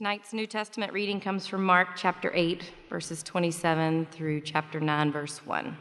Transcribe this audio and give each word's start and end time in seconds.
Tonight's 0.00 0.32
New 0.32 0.46
Testament 0.46 0.94
reading 0.94 1.20
comes 1.20 1.46
from 1.46 1.62
Mark 1.62 1.88
chapter 1.94 2.32
8, 2.34 2.72
verses 2.88 3.22
27 3.22 4.06
through 4.10 4.40
chapter 4.40 4.80
9, 4.80 5.12
verse 5.12 5.44
1. 5.44 5.76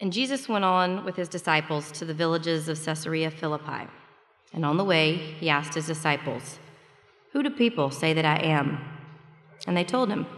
And 0.00 0.12
Jesus 0.12 0.48
went 0.48 0.64
on 0.64 1.04
with 1.04 1.16
his 1.16 1.28
disciples 1.28 1.90
to 1.90 2.04
the 2.04 2.14
villages 2.14 2.68
of 2.68 2.80
Caesarea 2.80 3.32
Philippi. 3.32 3.88
And 4.52 4.64
on 4.64 4.76
the 4.76 4.84
way, 4.84 5.16
he 5.16 5.50
asked 5.50 5.74
his 5.74 5.88
disciples, 5.88 6.60
Who 7.32 7.42
do 7.42 7.50
people 7.50 7.90
say 7.90 8.12
that 8.12 8.24
I 8.24 8.36
am? 8.44 8.78
And 9.66 9.76
they 9.76 9.82
told 9.82 10.08
him, 10.08 10.28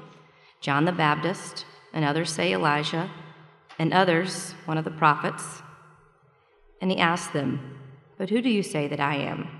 John 0.63 0.87
the 0.87 0.93
Baptist, 0.93 1.67
and 1.93 2.07
others 2.07 2.31
say 2.31 2.55
Elijah, 2.55 3.11
and 3.79 3.93
others, 3.93 4.55
one 4.65 4.79
of 4.79 4.85
the 4.87 4.91
prophets. 4.91 5.61
And 6.81 6.91
he 6.91 6.97
asked 6.97 7.35
them, 7.35 7.79
But 8.17 8.31
who 8.31 8.41
do 8.41 8.49
you 8.49 8.63
say 8.63 8.89
that 8.89 8.99
I 8.99 9.17
am? 9.17 9.60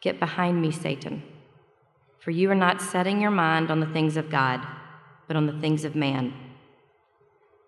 Get 0.00 0.18
behind 0.18 0.62
me, 0.62 0.70
Satan. 0.70 1.22
For 2.18 2.30
you 2.30 2.50
are 2.50 2.54
not 2.54 2.80
setting 2.80 3.20
your 3.20 3.30
mind 3.30 3.70
on 3.70 3.80
the 3.80 3.86
things 3.86 4.16
of 4.16 4.30
God, 4.30 4.66
but 5.26 5.36
on 5.36 5.46
the 5.46 5.60
things 5.60 5.84
of 5.84 5.94
man. 5.94 6.32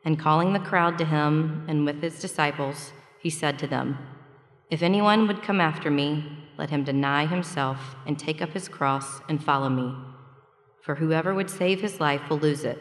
And 0.05 0.19
calling 0.19 0.53
the 0.53 0.59
crowd 0.59 0.99
to 0.99 1.05
him 1.05 1.65
and 1.69 1.85
with 1.85 2.03
his 2.03 2.21
disciples, 2.21 2.93
he 3.21 3.31
said 3.31 3.59
to 3.61 3.67
them, 3.67 3.99
If 4.71 4.83
anyone 4.83 5.27
would 5.29 5.43
come 5.43 5.61
after 5.61 5.91
me, 5.91 6.39
let 6.59 6.71
him 6.71 6.85
deny 6.85 7.27
himself 7.27 7.95
and 8.07 8.19
take 8.19 8.43
up 8.43 8.51
his 8.51 8.69
cross 8.69 9.21
and 9.29 9.43
follow 9.43 9.69
me. 9.69 9.95
For 10.83 10.97
whoever 10.97 11.33
would 11.35 11.51
save 11.51 11.81
his 11.81 12.01
life 12.01 12.29
will 12.29 12.39
lose 12.39 12.65
it, 12.65 12.79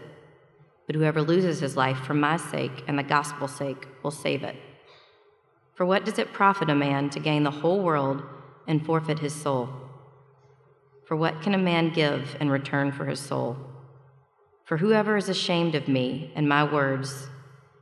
but 0.88 0.96
whoever 0.96 1.22
loses 1.22 1.60
his 1.60 1.78
life 1.78 2.00
for 2.00 2.14
my 2.14 2.38
sake 2.38 2.84
and 2.88 2.98
the 2.98 3.04
gospel's 3.04 3.56
sake 3.56 3.88
will 4.02 4.12
save 4.12 4.44
it. 4.44 4.56
For 5.76 5.86
what 5.86 6.06
does 6.06 6.20
it 6.20 6.34
profit 6.34 6.70
a 6.70 6.76
man 6.76 7.10
to 7.12 7.20
gain 7.20 7.44
the 7.44 7.52
whole 7.52 7.82
world? 7.82 8.24
And 8.68 8.86
forfeit 8.86 9.20
his 9.20 9.34
soul. 9.34 9.70
For 11.06 11.16
what 11.16 11.42
can 11.42 11.54
a 11.54 11.58
man 11.58 11.92
give 11.94 12.36
in 12.40 12.50
return 12.50 12.92
for 12.92 13.06
his 13.06 13.20
soul? 13.20 13.58
For 14.64 14.78
whoever 14.78 15.18
is 15.18 15.30
ashamed 15.30 15.76
of 15.76 15.88
me 15.88 16.32
and 16.36 16.48
my 16.48 16.64
words 16.64 17.28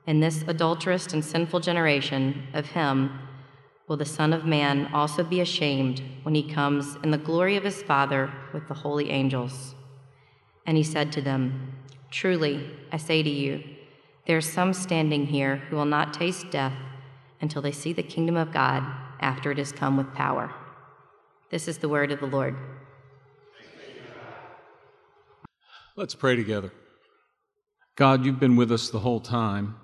in 0.10 0.20
this 0.20 0.44
adulterous 0.48 1.14
and 1.14 1.24
sinful 1.24 1.60
generation, 1.60 2.48
of 2.54 2.66
him 2.72 3.20
will 3.88 3.96
the 3.96 4.06
Son 4.06 4.34
of 4.34 4.44
Man 4.44 4.90
also 4.92 5.24
be 5.24 5.40
ashamed 5.40 6.02
when 6.24 6.34
he 6.34 6.42
comes 6.42 6.98
in 7.04 7.12
the 7.12 7.18
glory 7.20 7.56
of 7.56 7.64
his 7.64 7.84
Father 7.84 8.32
with 8.52 8.68
the 8.68 8.74
holy 8.74 9.12
angels. 9.12 9.76
And 10.66 10.78
he 10.78 10.84
said 10.84 11.12
to 11.12 11.22
them, 11.22 11.76
Truly, 12.10 12.72
I 12.92 12.98
say 12.98 13.22
to 13.22 13.30
you, 13.30 13.64
there 14.26 14.38
are 14.38 14.42
some 14.42 14.74
standing 14.74 15.28
here 15.28 15.58
who 15.58 15.76
will 15.76 15.86
not 15.86 16.12
taste 16.12 16.50
death 16.50 16.74
until 17.40 17.62
they 17.62 17.72
see 17.72 17.94
the 17.94 18.02
kingdom 18.02 18.36
of 18.36 18.52
God 18.52 18.84
after 19.20 19.52
it 19.52 19.60
has 19.60 19.72
come 19.72 19.96
with 19.96 20.14
power. 20.16 20.52
This 21.50 21.68
is 21.68 21.80
the 21.80 21.90
word 21.90 22.12
of 22.12 22.20
the 22.20 22.28
Lord. 22.28 22.56
Let's 25.98 26.14
pray 26.14 26.36
together. 26.36 26.72
God, 27.96 28.24
you've 28.24 28.40
been 28.40 28.56
with 28.56 28.72
us 28.72 28.90
the 28.90 29.00
whole 29.00 29.20
time, 29.20 29.76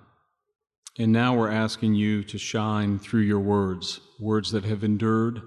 and 1.00 1.12
now 1.12 1.36
we're 1.36 1.50
asking 1.50 1.96
you 1.96 2.24
to 2.26 2.38
shine 2.38 3.00
through 3.00 3.24
your 3.24 3.40
words, 3.40 4.00
words 4.20 4.52
that 4.52 4.64
have 4.64 4.84
endured. 4.84 5.42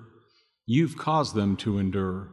You've 0.66 0.98
caused 0.98 1.36
them 1.36 1.56
to 1.58 1.78
endure 1.78 2.30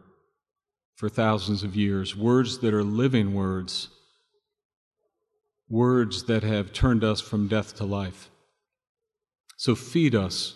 for 0.95 1.07
thousands 1.07 1.61
of 1.61 1.75
years, 1.75 2.15
words 2.15 2.57
that 2.59 2.73
are 2.73 2.83
living 2.83 3.35
words, 3.35 3.89
words 5.69 6.23
that 6.23 6.41
have 6.41 6.73
turned 6.73 7.03
us 7.03 7.21
from 7.21 7.47
death 7.47 7.75
to 7.75 7.85
life. 7.85 8.31
So 9.57 9.75
feed 9.75 10.15
us, 10.15 10.55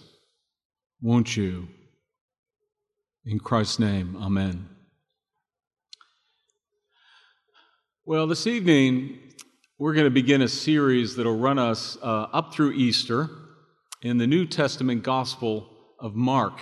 won't 1.00 1.38
you? 1.38 1.68
In 3.26 3.38
Christ's 3.38 3.80
name, 3.80 4.16
amen. 4.16 4.70
Well, 8.06 8.28
this 8.28 8.48
evening, 8.48 9.20
we're 9.78 9.94
going 9.94 10.06
to 10.06 10.10
begin 10.10 10.42
a 10.42 10.48
series 10.48 11.18
that'll 11.18 11.38
run 11.38 11.60
us 11.60 11.98
uh, 12.02 12.28
up 12.32 12.54
through 12.54 12.72
Easter 12.72 13.30
in 14.02 14.20
the 14.20 14.26
New 14.26 14.46
Testament 14.46 15.04
Gospel 15.04 15.70
of 16.00 16.16
Mark. 16.16 16.62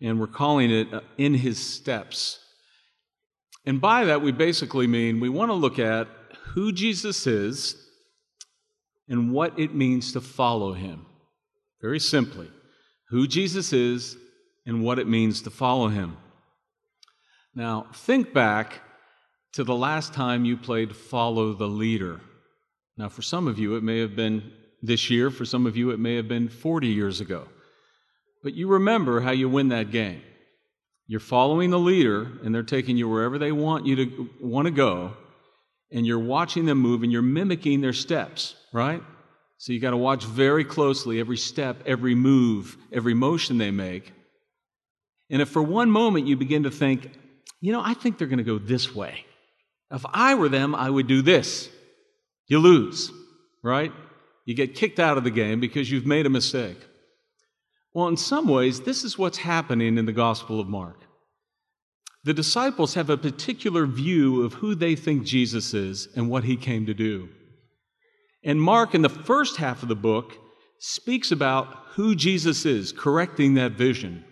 And 0.00 0.18
we're 0.18 0.26
calling 0.26 0.70
it 0.70 0.92
uh, 0.92 1.02
In 1.18 1.34
His 1.34 1.62
Steps. 1.62 2.40
And 3.66 3.78
by 3.78 4.06
that, 4.06 4.22
we 4.22 4.32
basically 4.32 4.86
mean 4.86 5.20
we 5.20 5.28
want 5.28 5.50
to 5.50 5.54
look 5.54 5.78
at 5.78 6.08
who 6.54 6.72
Jesus 6.72 7.26
is 7.26 7.76
and 9.06 9.32
what 9.32 9.58
it 9.58 9.74
means 9.74 10.14
to 10.14 10.22
follow 10.22 10.72
him. 10.72 11.04
Very 11.82 12.00
simply, 12.00 12.50
who 13.10 13.28
Jesus 13.28 13.74
is 13.74 14.16
and 14.68 14.82
what 14.82 14.98
it 14.98 15.08
means 15.08 15.40
to 15.42 15.50
follow 15.50 15.88
him. 15.88 16.18
Now, 17.54 17.86
think 17.94 18.34
back 18.34 18.82
to 19.54 19.64
the 19.64 19.74
last 19.74 20.12
time 20.12 20.44
you 20.44 20.58
played 20.58 20.94
Follow 20.94 21.54
the 21.54 21.66
Leader. 21.66 22.20
Now, 22.98 23.08
for 23.08 23.22
some 23.22 23.48
of 23.48 23.58
you, 23.58 23.76
it 23.76 23.82
may 23.82 23.98
have 24.00 24.14
been 24.14 24.52
this 24.82 25.08
year, 25.08 25.30
for 25.30 25.46
some 25.46 25.66
of 25.66 25.76
you, 25.76 25.90
it 25.90 25.98
may 25.98 26.16
have 26.16 26.28
been 26.28 26.50
40 26.50 26.86
years 26.86 27.22
ago. 27.22 27.48
But 28.42 28.52
you 28.52 28.68
remember 28.68 29.20
how 29.20 29.30
you 29.30 29.48
win 29.48 29.70
that 29.70 29.90
game. 29.90 30.20
You're 31.06 31.18
following 31.18 31.70
the 31.70 31.78
leader, 31.78 32.30
and 32.44 32.54
they're 32.54 32.62
taking 32.62 32.98
you 32.98 33.08
wherever 33.08 33.38
they 33.38 33.52
want 33.52 33.86
you 33.86 33.96
to 33.96 34.30
want 34.38 34.66
to 34.66 34.70
go, 34.70 35.16
and 35.90 36.06
you're 36.06 36.18
watching 36.18 36.66
them 36.66 36.78
move, 36.78 37.02
and 37.02 37.10
you're 37.10 37.22
mimicking 37.22 37.80
their 37.80 37.94
steps, 37.94 38.54
right? 38.74 39.02
So 39.56 39.72
you 39.72 39.80
got 39.80 39.92
to 39.92 39.96
watch 39.96 40.24
very 40.24 40.62
closely 40.62 41.20
every 41.20 41.38
step, 41.38 41.82
every 41.86 42.14
move, 42.14 42.76
every 42.92 43.14
motion 43.14 43.56
they 43.56 43.70
make. 43.70 44.12
And 45.30 45.42
if 45.42 45.48
for 45.48 45.62
one 45.62 45.90
moment 45.90 46.26
you 46.26 46.36
begin 46.36 46.62
to 46.62 46.70
think, 46.70 47.10
you 47.60 47.72
know, 47.72 47.82
I 47.84 47.94
think 47.94 48.18
they're 48.18 48.28
going 48.28 48.38
to 48.38 48.44
go 48.44 48.58
this 48.58 48.94
way. 48.94 49.24
If 49.90 50.04
I 50.12 50.34
were 50.34 50.48
them, 50.48 50.74
I 50.74 50.90
would 50.90 51.06
do 51.06 51.22
this. 51.22 51.70
You 52.46 52.58
lose, 52.58 53.10
right? 53.62 53.92
You 54.44 54.54
get 54.54 54.74
kicked 54.74 54.98
out 54.98 55.18
of 55.18 55.24
the 55.24 55.30
game 55.30 55.60
because 55.60 55.90
you've 55.90 56.06
made 56.06 56.26
a 56.26 56.30
mistake. 56.30 56.78
Well, 57.92 58.08
in 58.08 58.16
some 58.16 58.48
ways, 58.48 58.80
this 58.80 59.04
is 59.04 59.18
what's 59.18 59.38
happening 59.38 59.98
in 59.98 60.06
the 60.06 60.12
Gospel 60.12 60.60
of 60.60 60.68
Mark. 60.68 61.04
The 62.24 62.34
disciples 62.34 62.94
have 62.94 63.10
a 63.10 63.16
particular 63.16 63.86
view 63.86 64.42
of 64.42 64.54
who 64.54 64.74
they 64.74 64.94
think 64.94 65.24
Jesus 65.24 65.72
is 65.74 66.08
and 66.16 66.28
what 66.28 66.44
he 66.44 66.56
came 66.56 66.86
to 66.86 66.94
do. 66.94 67.28
And 68.44 68.60
Mark, 68.60 68.94
in 68.94 69.02
the 69.02 69.08
first 69.08 69.56
half 69.56 69.82
of 69.82 69.88
the 69.88 69.96
book, 69.96 70.36
speaks 70.78 71.32
about 71.32 71.74
who 71.92 72.14
Jesus 72.14 72.64
is, 72.64 72.92
correcting 72.92 73.54
that 73.54 73.72
vision. 73.72 74.24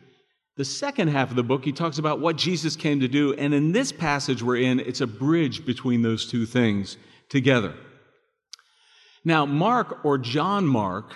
The 0.57 0.65
second 0.65 1.09
half 1.09 1.29
of 1.31 1.37
the 1.37 1.43
book, 1.43 1.65
he 1.65 1.73
talks 1.73 1.99
about 1.99 2.21
what 2.21 2.37
Jesus 2.37 2.77
came 2.77 3.01
to 3.01 3.09
do. 3.09 3.35
And 3.35 3.53
in 3.53 3.73
this 3.73 3.93
passage 3.93 4.43
we're 4.43 4.57
in, 4.57 4.81
it's 4.81 5.03
a 5.03 5.07
bridge 5.07 5.67
between 5.67 6.01
those 6.03 6.27
two 6.31 6.47
things 6.47 6.97
together. 7.29 7.75
Now, 9.25 9.45
Mark 9.45 10.05
or 10.05 10.17
John 10.17 10.67
Mark 10.67 11.15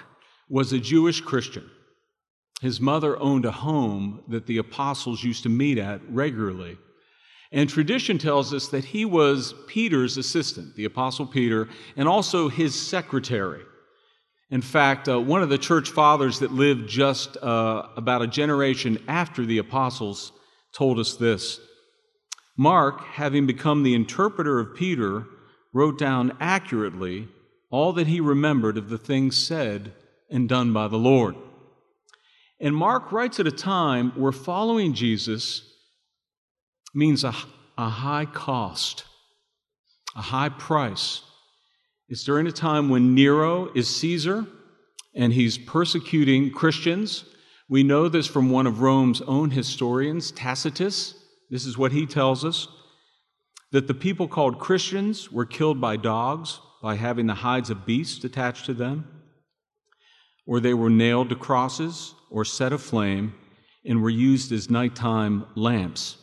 was 0.48 0.72
a 0.72 0.78
Jewish 0.78 1.20
Christian. 1.20 1.70
His 2.60 2.80
mother 2.80 3.18
owned 3.18 3.46
a 3.46 3.52
home 3.52 4.22
that 4.28 4.46
the 4.46 4.58
apostles 4.58 5.24
used 5.24 5.44
to 5.44 5.48
meet 5.48 5.78
at 5.78 6.02
regularly. 6.10 6.76
And 7.52 7.68
tradition 7.68 8.18
tells 8.18 8.52
us 8.52 8.68
that 8.68 8.84
he 8.84 9.04
was 9.06 9.54
Peter's 9.66 10.18
assistant, 10.18 10.76
the 10.76 10.84
apostle 10.84 11.26
Peter, 11.26 11.68
and 11.96 12.06
also 12.06 12.48
his 12.48 12.78
secretary. 12.78 13.62
In 14.50 14.62
fact, 14.62 15.08
uh, 15.08 15.20
one 15.20 15.42
of 15.42 15.48
the 15.48 15.58
church 15.58 15.90
fathers 15.90 16.40
that 16.40 16.52
lived 16.52 16.88
just 16.88 17.36
uh, 17.36 17.86
about 17.96 18.22
a 18.22 18.26
generation 18.26 19.02
after 19.06 19.46
the 19.46 19.58
apostles 19.58 20.32
told 20.72 20.98
us 20.98 21.14
this. 21.14 21.60
Mark, 22.56 23.00
having 23.12 23.46
become 23.46 23.82
the 23.82 23.94
interpreter 23.94 24.58
of 24.58 24.74
Peter, 24.74 25.24
wrote 25.72 25.98
down 25.98 26.36
accurately 26.40 27.28
all 27.70 27.92
that 27.92 28.08
he 28.08 28.20
remembered 28.20 28.76
of 28.76 28.88
the 28.88 28.98
things 28.98 29.36
said 29.36 29.92
and 30.28 30.48
done 30.48 30.72
by 30.72 30.88
the 30.88 30.98
Lord. 30.98 31.36
And 32.58 32.74
Mark 32.76 33.12
writes 33.12 33.40
at 33.40 33.46
a 33.46 33.52
time 33.52 34.10
where 34.16 34.32
following 34.32 34.92
Jesus 34.92 35.62
means 36.92 37.22
a, 37.22 37.32
a 37.78 37.88
high 37.88 38.26
cost, 38.26 39.04
a 40.16 40.20
high 40.20 40.48
price. 40.48 41.22
It's 42.10 42.24
during 42.24 42.48
a 42.48 42.52
time 42.52 42.88
when 42.88 43.14
Nero 43.14 43.70
is 43.72 43.88
Caesar 43.98 44.44
and 45.14 45.32
he's 45.32 45.56
persecuting 45.56 46.50
Christians. 46.50 47.24
We 47.68 47.84
know 47.84 48.08
this 48.08 48.26
from 48.26 48.50
one 48.50 48.66
of 48.66 48.80
Rome's 48.80 49.20
own 49.22 49.52
historians, 49.52 50.32
Tacitus. 50.32 51.14
This 51.50 51.64
is 51.64 51.78
what 51.78 51.92
he 51.92 52.06
tells 52.06 52.44
us 52.44 52.66
that 53.70 53.86
the 53.86 53.94
people 53.94 54.26
called 54.26 54.58
Christians 54.58 55.30
were 55.30 55.46
killed 55.46 55.80
by 55.80 55.96
dogs 55.96 56.58
by 56.82 56.96
having 56.96 57.28
the 57.28 57.34
hides 57.34 57.70
of 57.70 57.86
beasts 57.86 58.24
attached 58.24 58.66
to 58.66 58.74
them, 58.74 59.06
or 60.46 60.58
they 60.58 60.74
were 60.74 60.90
nailed 60.90 61.28
to 61.28 61.36
crosses 61.36 62.14
or 62.28 62.44
set 62.44 62.72
aflame 62.72 63.34
and 63.84 64.02
were 64.02 64.10
used 64.10 64.50
as 64.50 64.68
nighttime 64.68 65.46
lamps. 65.54 66.16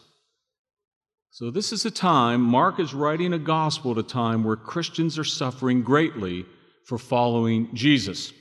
So, 1.39 1.51
this 1.51 1.71
is 1.71 1.85
a 1.85 1.91
time, 1.91 2.41
Mark 2.41 2.79
is 2.79 2.95
writing 2.95 3.31
a 3.31 3.37
gospel 3.37 3.91
at 3.91 3.99
a 3.99 4.01
time 4.01 4.43
where 4.43 4.55
Christians 4.55 5.19
are 5.19 5.23
suffering 5.23 5.83
greatly 5.83 6.47
for 6.83 6.97
following 6.97 7.69
Jesus. 7.75 8.33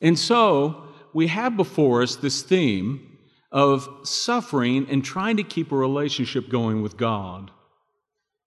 And 0.00 0.18
so, 0.18 0.82
we 1.12 1.26
have 1.26 1.58
before 1.58 2.00
us 2.00 2.16
this 2.16 2.40
theme 2.40 3.18
of 3.52 3.86
suffering 4.02 4.86
and 4.88 5.04
trying 5.04 5.36
to 5.36 5.42
keep 5.42 5.72
a 5.72 5.76
relationship 5.76 6.48
going 6.48 6.80
with 6.80 6.96
God. 6.96 7.50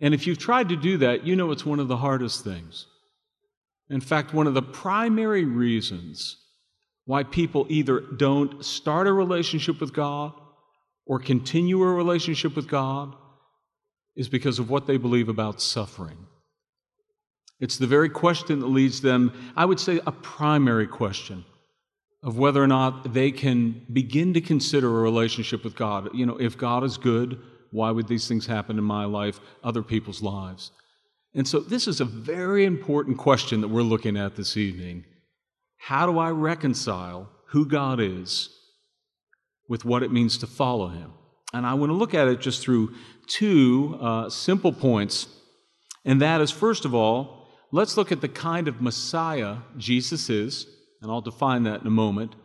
And 0.01 0.15
if 0.15 0.25
you've 0.25 0.39
tried 0.39 0.69
to 0.69 0.75
do 0.75 0.97
that, 0.97 1.23
you 1.23 1.35
know 1.35 1.51
it's 1.51 1.63
one 1.63 1.79
of 1.79 1.87
the 1.87 1.97
hardest 1.97 2.43
things. 2.43 2.87
In 3.87 4.01
fact, 4.01 4.33
one 4.33 4.47
of 4.47 4.55
the 4.55 4.63
primary 4.63 5.45
reasons 5.45 6.37
why 7.05 7.21
people 7.21 7.67
either 7.69 7.99
don't 7.99 8.65
start 8.65 9.05
a 9.05 9.13
relationship 9.13 9.79
with 9.79 9.93
God 9.93 10.33
or 11.05 11.19
continue 11.19 11.83
a 11.83 11.93
relationship 11.93 12.55
with 12.55 12.67
God 12.67 13.15
is 14.17 14.27
because 14.27 14.59
of 14.59 14.69
what 14.69 14.87
they 14.87 14.97
believe 14.97 15.29
about 15.29 15.61
suffering. 15.61 16.17
It's 17.59 17.77
the 17.77 17.87
very 17.87 18.09
question 18.09 18.59
that 18.59 18.67
leads 18.67 19.01
them, 19.01 19.31
I 19.55 19.63
would 19.63 19.79
say, 19.79 20.01
a 20.05 20.11
primary 20.11 20.87
question 20.87 21.45
of 22.23 22.37
whether 22.37 22.61
or 22.61 22.67
not 22.67 23.13
they 23.13 23.31
can 23.31 23.85
begin 23.93 24.33
to 24.33 24.41
consider 24.41 24.87
a 24.87 25.01
relationship 25.01 25.63
with 25.63 25.75
God. 25.75 26.09
You 26.13 26.25
know, 26.25 26.37
if 26.37 26.57
God 26.57 26.83
is 26.83 26.97
good, 26.97 27.39
why 27.71 27.91
would 27.91 28.07
these 28.07 28.27
things 28.27 28.47
happen 28.47 28.77
in 28.77 28.83
my 28.83 29.05
life, 29.05 29.39
other 29.63 29.83
people's 29.83 30.21
lives? 30.21 30.71
And 31.33 31.47
so, 31.47 31.59
this 31.59 31.87
is 31.87 32.01
a 32.01 32.05
very 32.05 32.65
important 32.65 33.17
question 33.17 33.61
that 33.61 33.67
we're 33.67 33.83
looking 33.83 34.17
at 34.17 34.35
this 34.35 34.57
evening. 34.57 35.05
How 35.77 36.07
do 36.07 36.17
I 36.17 36.31
reconcile 36.31 37.29
who 37.49 37.67
God 37.67 37.99
is 37.99 38.49
with 39.69 39.85
what 39.85 40.01
it 40.01 40.11
means 40.11 40.37
to 40.39 40.47
follow 40.47 40.87
Him? 40.87 41.13
And 41.57 41.65
I 41.65 41.73
want 41.73 41.89
to 41.89 41.95
look 41.95 42.13
at 42.13 42.27
it 42.27 42.39
just 42.39 42.61
through 42.61 42.93
two 43.25 43.97
uh, 43.99 44.29
simple 44.29 44.71
points. 44.71 45.27
And 46.05 46.21
that 46.21 46.39
is, 46.39 46.51
first 46.51 46.85
of 46.85 46.93
all, 46.93 47.47
let's 47.71 47.97
look 47.97 48.11
at 48.11 48.21
the 48.21 48.29
kind 48.29 48.67
of 48.67 48.81
Messiah 48.81 49.57
Jesus 49.77 50.29
is, 50.29 50.67
and 51.01 51.11
I'll 51.11 51.21
define 51.21 51.63
that 51.63 51.81
in 51.81 51.87
a 51.87 51.91
moment. 51.91 52.35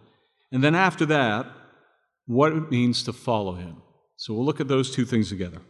And 0.50 0.64
then 0.64 0.74
after 0.74 1.06
that, 1.06 1.46
what 2.26 2.52
it 2.52 2.70
means 2.70 3.02
to 3.04 3.12
follow 3.12 3.54
Him. 3.54 3.82
So 4.16 4.34
we'll 4.34 4.44
look 4.44 4.60
at 4.60 4.68
those 4.68 4.94
two 4.94 5.04
things 5.04 5.28
together. 5.28 5.60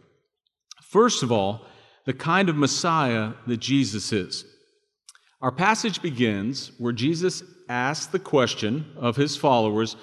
First 0.81 1.23
of 1.23 1.31
all, 1.31 1.65
the 2.05 2.13
kind 2.13 2.49
of 2.49 2.55
Messiah 2.55 3.33
that 3.47 3.57
Jesus 3.57 4.11
is. 4.11 4.45
Our 5.41 5.51
passage 5.51 6.01
begins 6.01 6.71
where 6.77 6.93
Jesus 6.93 7.43
asks 7.67 8.05
the 8.05 8.19
question 8.19 8.93
of 8.97 9.15
his 9.15 9.35
followers, 9.35 9.95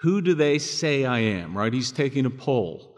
Who 0.00 0.20
do 0.20 0.34
they 0.34 0.58
say 0.58 1.04
I 1.04 1.18
am? 1.18 1.56
Right? 1.56 1.72
He's 1.72 1.92
taking 1.92 2.26
a 2.26 2.30
poll. 2.30 2.96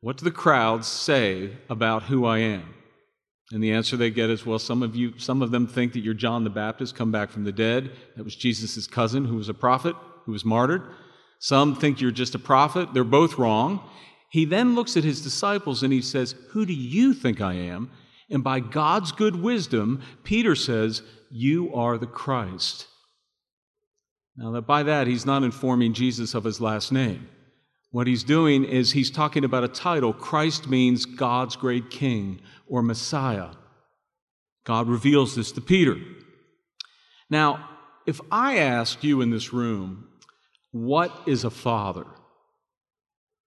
What 0.00 0.18
do 0.18 0.24
the 0.24 0.30
crowds 0.30 0.86
say 0.86 1.56
about 1.68 2.04
who 2.04 2.24
I 2.24 2.38
am? 2.38 2.74
And 3.52 3.62
the 3.62 3.72
answer 3.72 3.96
they 3.96 4.10
get 4.10 4.28
is, 4.28 4.44
well, 4.44 4.58
some 4.58 4.82
of 4.82 4.96
you, 4.96 5.18
some 5.18 5.40
of 5.40 5.52
them 5.52 5.66
think 5.66 5.92
that 5.92 6.00
you're 6.00 6.14
John 6.14 6.42
the 6.42 6.50
Baptist, 6.50 6.96
come 6.96 7.12
back 7.12 7.30
from 7.30 7.44
the 7.44 7.52
dead. 7.52 7.92
That 8.16 8.24
was 8.24 8.34
Jesus' 8.34 8.86
cousin, 8.88 9.24
who 9.24 9.36
was 9.36 9.48
a 9.48 9.54
prophet, 9.54 9.94
who 10.24 10.32
was 10.32 10.44
martyred. 10.44 10.82
Some 11.38 11.76
think 11.76 12.00
you're 12.00 12.10
just 12.10 12.34
a 12.34 12.40
prophet. 12.40 12.92
They're 12.92 13.04
both 13.04 13.38
wrong. 13.38 13.80
He 14.30 14.44
then 14.44 14.74
looks 14.74 14.96
at 14.96 15.04
his 15.04 15.22
disciples 15.22 15.82
and 15.82 15.92
he 15.92 16.02
says, 16.02 16.34
Who 16.50 16.66
do 16.66 16.72
you 16.72 17.14
think 17.14 17.40
I 17.40 17.54
am? 17.54 17.90
And 18.28 18.42
by 18.42 18.58
God's 18.58 19.12
good 19.12 19.36
wisdom, 19.36 20.02
Peter 20.24 20.56
says, 20.56 21.02
You 21.30 21.72
are 21.72 21.98
the 21.98 22.06
Christ. 22.06 22.88
Now, 24.36 24.50
that 24.52 24.66
by 24.66 24.82
that, 24.82 25.06
he's 25.06 25.24
not 25.24 25.42
informing 25.42 25.94
Jesus 25.94 26.34
of 26.34 26.44
his 26.44 26.60
last 26.60 26.92
name. 26.92 27.28
What 27.90 28.06
he's 28.06 28.24
doing 28.24 28.64
is 28.64 28.92
he's 28.92 29.10
talking 29.10 29.44
about 29.44 29.64
a 29.64 29.68
title. 29.68 30.12
Christ 30.12 30.68
means 30.68 31.06
God's 31.06 31.56
great 31.56 31.88
king 31.88 32.40
or 32.66 32.82
Messiah. 32.82 33.50
God 34.64 34.88
reveals 34.88 35.34
this 35.34 35.52
to 35.52 35.60
Peter. 35.60 35.96
Now, 37.30 37.70
if 38.06 38.20
I 38.30 38.58
asked 38.58 39.02
you 39.02 39.22
in 39.22 39.30
this 39.30 39.52
room, 39.52 40.08
what 40.72 41.12
is 41.26 41.44
a 41.44 41.50
father? 41.50 42.04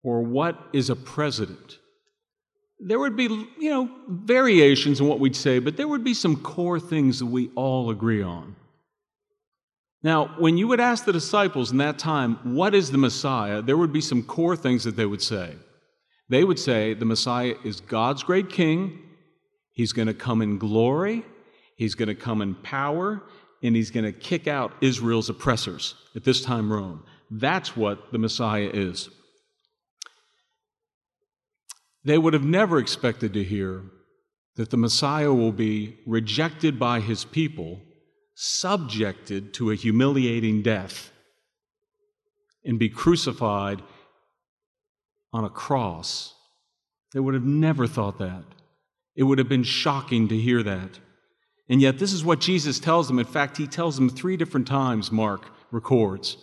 Or 0.01 0.21
what 0.21 0.57
is 0.73 0.89
a 0.89 0.95
president? 0.95 1.77
There 2.79 2.99
would 2.99 3.17
be, 3.17 3.25
you 3.59 3.69
know, 3.69 3.89
variations 4.07 5.01
in 5.01 5.07
what 5.07 5.19
we'd 5.19 5.35
say, 5.35 5.59
but 5.59 5.77
there 5.77 5.87
would 5.87 6.03
be 6.03 6.13
some 6.13 6.37
core 6.37 6.79
things 6.79 7.19
that 7.19 7.25
we 7.25 7.49
all 7.55 7.89
agree 7.89 8.23
on. 8.23 8.55
Now, 10.01 10.33
when 10.37 10.57
you 10.57 10.67
would 10.69 10.79
ask 10.79 11.05
the 11.05 11.13
disciples 11.13 11.71
in 11.71 11.77
that 11.77 11.99
time, 11.99 12.55
what 12.55 12.73
is 12.73 12.91
the 12.91 12.97
Messiah? 12.97 13.61
There 13.61 13.77
would 13.77 13.91
be 13.91 14.01
some 14.01 14.23
core 14.23 14.55
things 14.55 14.85
that 14.85 14.95
they 14.95 15.05
would 15.05 15.21
say. 15.21 15.55
They 16.29 16.43
would 16.43 16.59
say 16.59 16.93
the 16.93 17.05
Messiah 17.05 17.55
is 17.65 17.81
God's 17.81 18.23
great 18.23 18.49
king. 18.49 18.99
He's 19.73 19.91
going 19.91 20.07
to 20.07 20.13
come 20.13 20.41
in 20.41 20.57
glory. 20.57 21.25
He's 21.75 21.95
going 21.95 22.07
to 22.07 22.15
come 22.15 22.41
in 22.41 22.55
power. 22.55 23.23
And 23.61 23.75
he's 23.75 23.91
going 23.91 24.05
to 24.05 24.13
kick 24.13 24.47
out 24.47 24.71
Israel's 24.79 25.29
oppressors, 25.29 25.95
at 26.15 26.23
this 26.23 26.41
time, 26.41 26.71
Rome. 26.71 27.03
That's 27.29 27.75
what 27.75 28.11
the 28.13 28.17
Messiah 28.17 28.69
is. 28.71 29.09
They 32.05 32.17
would 32.17 32.33
have 32.33 32.45
never 32.45 32.79
expected 32.79 33.33
to 33.33 33.43
hear 33.43 33.83
that 34.55 34.69
the 34.69 34.77
Messiah 34.77 35.33
will 35.33 35.51
be 35.51 35.97
rejected 36.05 36.79
by 36.79 37.01
his 37.01 37.25
people, 37.25 37.81
subjected 38.41 39.53
to 39.53 39.69
a 39.69 39.75
humiliating 39.75 40.61
death, 40.61 41.11
and 42.63 42.79
be 42.79 42.87
crucified 42.87 43.81
on 45.33 45.43
a 45.43 45.49
cross. 45.49 46.33
They 47.13 47.19
would 47.19 47.33
have 47.33 47.43
never 47.43 47.85
thought 47.85 48.17
that. 48.19 48.45
It 49.13 49.23
would 49.23 49.39
have 49.39 49.49
been 49.49 49.63
shocking 49.63 50.29
to 50.29 50.37
hear 50.37 50.63
that. 50.63 50.99
And 51.67 51.81
yet, 51.81 51.99
this 51.99 52.13
is 52.13 52.23
what 52.23 52.39
Jesus 52.39 52.79
tells 52.79 53.09
them. 53.09 53.19
In 53.19 53.25
fact, 53.25 53.57
he 53.57 53.67
tells 53.67 53.97
them 53.97 54.09
three 54.09 54.37
different 54.37 54.67
times, 54.67 55.11
Mark 55.11 55.49
records 55.69 56.37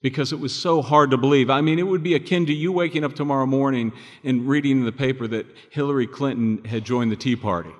because 0.00 0.32
it 0.32 0.40
was 0.40 0.54
so 0.54 0.80
hard 0.80 1.10
to 1.10 1.18
believe. 1.18 1.50
I 1.50 1.60
mean, 1.60 1.78
it 1.78 1.86
would 1.86 2.02
be 2.02 2.14
akin 2.14 2.46
to 2.46 2.52
you 2.54 2.72
waking 2.72 3.04
up 3.04 3.14
tomorrow 3.14 3.46
morning 3.46 3.92
and 4.24 4.48
reading 4.48 4.78
in 4.78 4.84
the 4.84 4.90
paper 4.90 5.28
that 5.28 5.46
Hillary 5.70 6.06
Clinton 6.06 6.64
had 6.64 6.84
joined 6.84 7.12
the 7.12 7.16
Tea 7.16 7.36
Party 7.36 7.70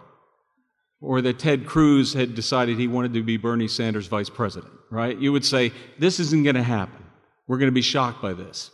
or 1.02 1.20
that 1.20 1.38
Ted 1.38 1.66
Cruz 1.66 2.14
had 2.14 2.34
decided 2.34 2.78
he 2.78 2.86
wanted 2.86 3.12
to 3.14 3.22
be 3.22 3.36
Bernie 3.36 3.68
Sanders' 3.68 4.06
vice 4.06 4.30
president, 4.30 4.72
right? 4.90 5.18
You 5.18 5.32
would 5.32 5.44
say, 5.44 5.72
This 5.98 6.20
isn't 6.20 6.44
going 6.44 6.56
to 6.56 6.62
happen. 6.62 7.04
We're 7.46 7.58
going 7.58 7.70
to 7.70 7.74
be 7.74 7.82
shocked 7.82 8.22
by 8.22 8.32
this. 8.32 8.70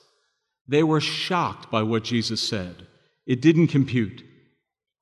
They 0.69 0.83
were 0.83 1.01
shocked 1.01 1.71
by 1.71 1.83
what 1.83 2.05
Jesus 2.05 2.41
said, 2.41 2.87
it 3.27 3.41
didn't 3.41 3.69
compute. 3.69 4.23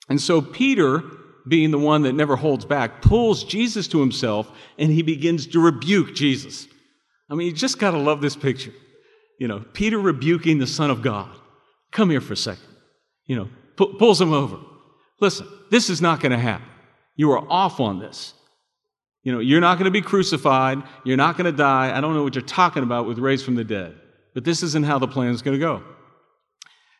And 0.08 0.20
so 0.20 0.40
Peter, 0.40 1.02
being 1.48 1.72
the 1.72 1.78
one 1.78 2.02
that 2.02 2.12
never 2.12 2.36
holds 2.36 2.64
back, 2.64 3.02
pulls 3.02 3.42
Jesus 3.42 3.88
to 3.88 4.00
himself 4.00 4.48
and 4.78 4.90
he 4.90 5.02
begins 5.02 5.48
to 5.48 5.60
rebuke 5.60 6.14
Jesus. 6.14 6.68
I 7.28 7.34
mean, 7.34 7.48
you 7.48 7.52
just 7.52 7.80
got 7.80 7.90
to 7.90 7.98
love 7.98 8.20
this 8.20 8.36
picture. 8.36 8.72
You 9.40 9.48
know, 9.48 9.64
Peter 9.72 9.98
rebuking 9.98 10.58
the 10.58 10.66
Son 10.66 10.90
of 10.90 11.02
God. 11.02 11.28
Come 11.90 12.10
here 12.10 12.20
for 12.20 12.34
a 12.34 12.36
second. 12.36 12.62
You 13.26 13.36
know, 13.36 13.48
pu- 13.76 13.98
pulls 13.98 14.20
him 14.20 14.32
over. 14.32 14.58
Listen, 15.20 15.48
this 15.70 15.90
is 15.90 16.00
not 16.00 16.20
going 16.20 16.32
to 16.32 16.38
happen. 16.38 16.68
You 17.16 17.32
are 17.32 17.44
off 17.50 17.80
on 17.80 17.98
this. 17.98 18.34
You 19.22 19.32
know, 19.32 19.40
you're 19.40 19.60
not 19.60 19.78
going 19.78 19.86
to 19.86 19.90
be 19.90 20.02
crucified. 20.02 20.82
You're 21.04 21.16
not 21.16 21.36
going 21.36 21.50
to 21.50 21.56
die. 21.56 21.96
I 21.96 22.00
don't 22.00 22.14
know 22.14 22.22
what 22.22 22.36
you're 22.36 22.42
talking 22.42 22.84
about 22.84 23.06
with 23.06 23.18
raised 23.18 23.44
from 23.44 23.56
the 23.56 23.64
dead. 23.64 23.96
But 24.34 24.44
this 24.44 24.62
isn't 24.62 24.84
how 24.84 24.98
the 24.98 25.08
plan 25.08 25.30
is 25.30 25.42
going 25.42 25.58
to 25.58 25.60
go. 25.60 25.82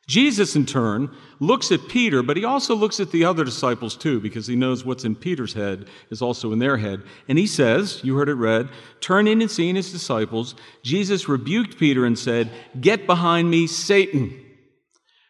Jesus, 0.08 0.54
in 0.54 0.66
turn, 0.66 1.14
looks 1.40 1.72
at 1.72 1.88
Peter, 1.88 2.22
but 2.22 2.36
he 2.36 2.44
also 2.44 2.76
looks 2.76 3.00
at 3.00 3.10
the 3.10 3.24
other 3.24 3.44
disciples 3.44 3.96
too, 3.96 4.20
because 4.20 4.46
he 4.46 4.54
knows 4.54 4.84
what's 4.84 5.04
in 5.04 5.16
Peter's 5.16 5.52
head 5.52 5.88
is 6.10 6.22
also 6.22 6.52
in 6.52 6.60
their 6.60 6.76
head. 6.76 7.02
And 7.28 7.38
he 7.38 7.46
says, 7.46 8.00
you 8.04 8.16
heard 8.16 8.28
it 8.28 8.34
read, 8.34 8.68
turning 9.00 9.42
and 9.42 9.50
seeing 9.50 9.74
his 9.74 9.90
disciples, 9.90 10.54
Jesus 10.82 11.28
rebuked 11.28 11.76
Peter 11.76 12.04
and 12.06 12.16
said, 12.16 12.50
Get 12.80 13.06
behind 13.06 13.50
me, 13.50 13.66
Satan, 13.66 14.32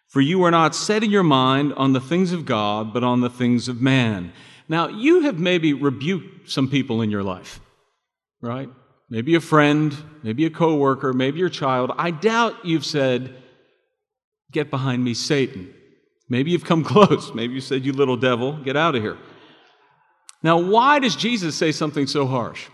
for 0.09 0.21
you 0.21 0.45
are 0.45 0.51
not 0.51 0.75
setting 0.75 1.11
your 1.11 1.23
mind 1.23 1.73
on 1.75 1.95
the 1.95 2.01
things 2.01 2.33
of 2.33 2.45
God, 2.45 2.93
but 2.93 3.03
on 3.03 3.23
the 3.23 3.31
things 3.31 3.69
of 3.69 3.81
man. 3.81 4.33
Now, 4.69 4.89
you 4.89 5.23
have 5.23 5.39
maybe 5.39 5.73
rebuked 5.73 6.51
some 6.51 6.69
people 6.69 7.03
in 7.03 7.11
your 7.11 7.23
life, 7.23 7.61
right? 8.41 8.69
Maybe 9.09 9.35
a 9.37 9.41
friend, 9.41 9.97
maybe 10.23 10.47
a 10.47 10.51
coworker, 10.51 11.13
maybe 11.13 11.39
your 11.39 11.49
child. 11.49 11.93
I 11.97 12.11
doubt 12.11 12.65
you've 12.65 12.85
said, 12.85 13.35
Get 14.53 14.71
behind 14.71 15.05
me, 15.05 15.13
Satan. 15.15 15.73
Maybe 16.29 16.51
you've 16.51 16.65
come 16.65 16.85
close. 16.95 17.35
Maybe 17.35 17.55
you 17.55 17.61
said, 17.61 17.85
You 17.85 17.93
little 17.93 18.17
devil, 18.17 18.53
get 18.53 18.77
out 18.77 18.95
of 18.95 19.03
here. 19.03 19.19
Now, 20.43 20.59
why 20.59 20.99
does 20.99 21.17
Jesus 21.17 21.55
say 21.55 21.73
something 21.73 22.07
so 22.07 22.27
harsh? 22.27 22.67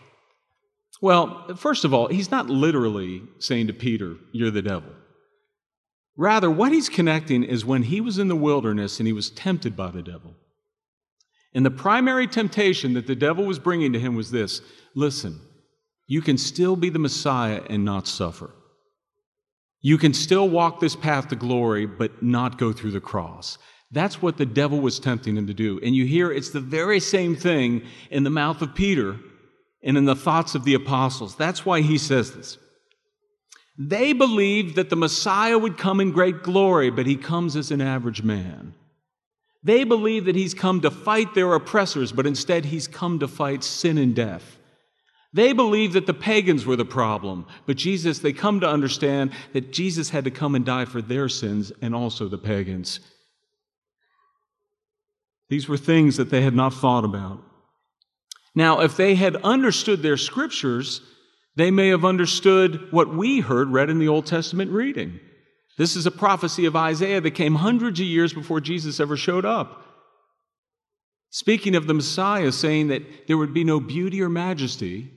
Well, 1.01 1.57
first 1.57 1.85
of 1.85 1.93
all, 1.93 2.07
he's 2.07 2.31
not 2.31 2.49
literally 2.49 3.23
saying 3.39 3.67
to 3.67 3.73
Peter, 3.73 4.17
You're 4.33 4.51
the 4.51 4.63
devil. 4.63 4.91
Rather, 6.17 6.51
what 6.51 6.73
he's 6.73 6.89
connecting 6.89 7.43
is 7.43 7.65
when 7.65 7.85
he 7.85 8.01
was 8.01 8.19
in 8.19 8.29
the 8.29 8.37
wilderness 8.37 9.01
and 9.01 9.07
he 9.07 9.13
was 9.13 9.31
tempted 9.31 9.77
by 9.77 9.91
the 9.91 10.03
devil. 10.03 10.37
And 11.55 11.67
the 11.67 11.71
primary 11.71 12.27
temptation 12.27 12.95
that 12.95 13.07
the 13.07 13.15
devil 13.15 13.45
was 13.45 13.59
bringing 13.59 13.93
to 13.93 14.01
him 14.01 14.15
was 14.15 14.31
this 14.31 14.61
listen, 14.95 15.41
you 16.07 16.21
can 16.21 16.39
still 16.39 16.77
be 16.77 16.89
the 16.89 16.99
Messiah 16.99 17.63
and 17.69 17.85
not 17.85 18.07
suffer. 18.07 18.51
You 19.81 19.99
can 19.99 20.15
still 20.15 20.49
walk 20.49 20.79
this 20.79 20.95
path 20.95 21.29
to 21.29 21.37
glory, 21.37 21.87
but 21.87 22.23
not 22.23 22.57
go 22.57 22.73
through 22.73 22.93
the 22.93 23.01
cross. 23.01 23.59
That's 23.91 24.23
what 24.23 24.39
the 24.39 24.47
devil 24.47 24.81
was 24.81 24.99
tempting 24.99 25.37
him 25.37 25.47
to 25.49 25.55
do. 25.55 25.79
And 25.83 25.95
you 25.95 26.07
hear 26.07 26.33
it's 26.33 26.51
the 26.51 26.61
very 26.61 27.01
same 27.01 27.37
thing 27.37 27.83
in 28.11 28.23
the 28.23 28.31
mouth 28.31 28.63
of 28.63 28.75
Peter 28.75 29.19
and 29.83 29.99
in 29.99 30.07
the 30.07 30.17
thoughts 30.17 30.55
of 30.55 30.65
the 30.65 30.75
apostles. 30.75 31.37
That's 31.37 31.67
why 31.67 31.83
he 31.83 31.99
says 31.99 32.33
this. 32.33 32.59
They 33.77 34.13
believed 34.13 34.77
that 34.77 34.91
the 34.91 34.97
Messiah 34.97 35.59
would 35.59 35.77
come 35.77 36.01
in 36.01 36.13
great 36.13 36.43
glory, 36.43 36.91
but 36.91 37.07
he 37.07 37.17
comes 37.17 37.57
as 37.57 37.71
an 37.71 37.81
average 37.81 38.23
man. 38.23 38.75
They 39.63 39.85
believe 39.85 40.25
that 40.25 40.37
he's 40.37 40.55
come 40.55 40.81
to 40.81 40.91
fight 40.91 41.35
their 41.35 41.55
oppressors, 41.55 42.13
but 42.13 42.27
instead 42.27 42.67
he's 42.67 42.89
come 42.89 43.19
to 43.21 43.29
fight 43.29 43.63
sin 43.63 43.97
and 43.97 44.15
death. 44.15 44.59
They 45.33 45.53
believe 45.53 45.95
that 45.95 46.07
the 46.07 46.15
pagans 46.15 46.67
were 46.67 46.77
the 46.77 46.85
problem, 46.85 47.47
but 47.65 47.77
Jesus, 47.77 48.19
they 48.19 48.33
come 48.33 48.61
to 48.61 48.69
understand 48.69 49.33
that 49.53 49.73
Jesus 49.73 50.11
had 50.11 50.25
to 50.25 50.31
come 50.31 50.55
and 50.55 50.65
die 50.65 50.85
for 50.85 51.01
their 51.01 51.29
sins 51.29 51.73
and 51.81 51.95
also 51.95 52.29
the 52.29 52.39
pagans. 52.39 53.01
These 55.49 55.69
were 55.69 55.79
things 55.79 56.17
that 56.17 56.31
they 56.31 56.43
had 56.43 56.55
not 56.55 56.75
thought 56.75 57.05
about. 57.05 57.43
Now, 58.55 58.81
if 58.81 58.97
they 58.97 59.15
had 59.15 59.37
understood 59.37 60.03
their 60.03 60.19
scriptures, 60.19 61.01
they 61.57 61.71
may 61.71 61.89
have 61.89 62.05
understood 62.05 62.93
what 62.93 63.15
we 63.15 63.41
heard 63.41 63.69
read 63.69 63.89
in 63.89 63.99
the 63.99 64.09
Old 64.09 64.27
Testament 64.27 64.71
reading. 64.71 65.21
This 65.79 65.97
is 65.97 66.07
a 66.07 66.11
prophecy 66.11 66.67
of 66.67 66.77
Isaiah 66.77 67.21
that 67.21 67.31
came 67.33 67.57
hundreds 67.57 67.99
of 68.01 68.07
years 68.07 68.33
before 68.33 68.61
Jesus 68.61 69.01
ever 69.01 69.17
showed 69.17 69.45
up. 69.45 69.87
Speaking 71.31 71.75
of 71.75 71.87
the 71.87 71.95
Messiah, 71.95 72.53
saying 72.53 72.89
that 72.89 73.27
there 73.27 73.39
would 73.39 73.55
be 73.55 73.65
no 73.65 73.81
beauty 73.81 74.21
or 74.21 74.29
majesty 74.29 75.11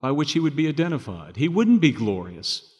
by 0.00 0.12
which 0.12 0.32
he 0.32 0.40
would 0.40 0.54
be 0.54 0.68
identified. 0.68 1.36
He 1.36 1.48
wouldn't 1.48 1.80
be 1.80 1.90
glorious, 1.90 2.72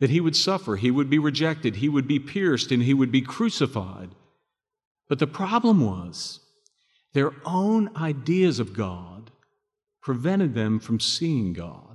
that 0.00 0.10
he 0.10 0.20
would 0.20 0.34
suffer, 0.34 0.74
he 0.76 0.90
would 0.90 1.08
be 1.08 1.20
rejected, 1.20 1.76
he 1.76 1.88
would 1.88 2.08
be 2.08 2.18
pierced, 2.18 2.72
and 2.72 2.82
he 2.82 2.94
would 2.94 3.12
be 3.12 3.22
crucified. 3.22 4.10
But 5.08 5.20
the 5.20 5.28
problem 5.28 5.86
was 5.86 6.40
their 7.12 7.32
own 7.44 7.96
ideas 7.96 8.58
of 8.58 8.74
God 8.74 9.30
prevented 10.02 10.54
them 10.54 10.80
from 10.80 10.98
seeing 10.98 11.52
God. 11.52 11.93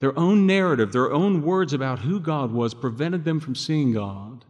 Their 0.00 0.18
own 0.18 0.46
narrative, 0.46 0.92
their 0.92 1.12
own 1.12 1.42
words 1.42 1.72
about 1.72 2.00
who 2.00 2.20
God 2.20 2.52
was 2.52 2.72
prevented 2.72 3.24
them 3.24 3.38
from 3.38 3.54
seeing 3.54 3.92
God. 3.92 4.44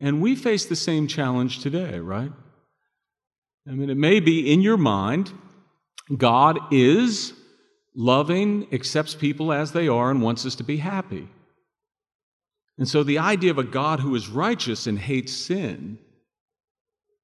And 0.00 0.22
we 0.22 0.36
face 0.36 0.64
the 0.64 0.76
same 0.76 1.06
challenge 1.06 1.60
today, 1.60 1.98
right? 1.98 2.32
I 3.68 3.72
mean, 3.72 3.90
it 3.90 3.96
may 3.96 4.20
be 4.20 4.52
in 4.52 4.60
your 4.60 4.76
mind 4.76 5.32
God 6.16 6.58
is 6.72 7.32
loving, 7.94 8.68
accepts 8.72 9.14
people 9.14 9.52
as 9.52 9.72
they 9.72 9.88
are, 9.88 10.10
and 10.10 10.20
wants 10.20 10.44
us 10.44 10.54
to 10.56 10.64
be 10.64 10.76
happy. 10.76 11.28
And 12.76 12.88
so 12.88 13.02
the 13.02 13.18
idea 13.18 13.50
of 13.50 13.58
a 13.58 13.64
God 13.64 14.00
who 14.00 14.14
is 14.14 14.28
righteous 14.28 14.86
and 14.86 14.98
hates 14.98 15.32
sin, 15.32 15.98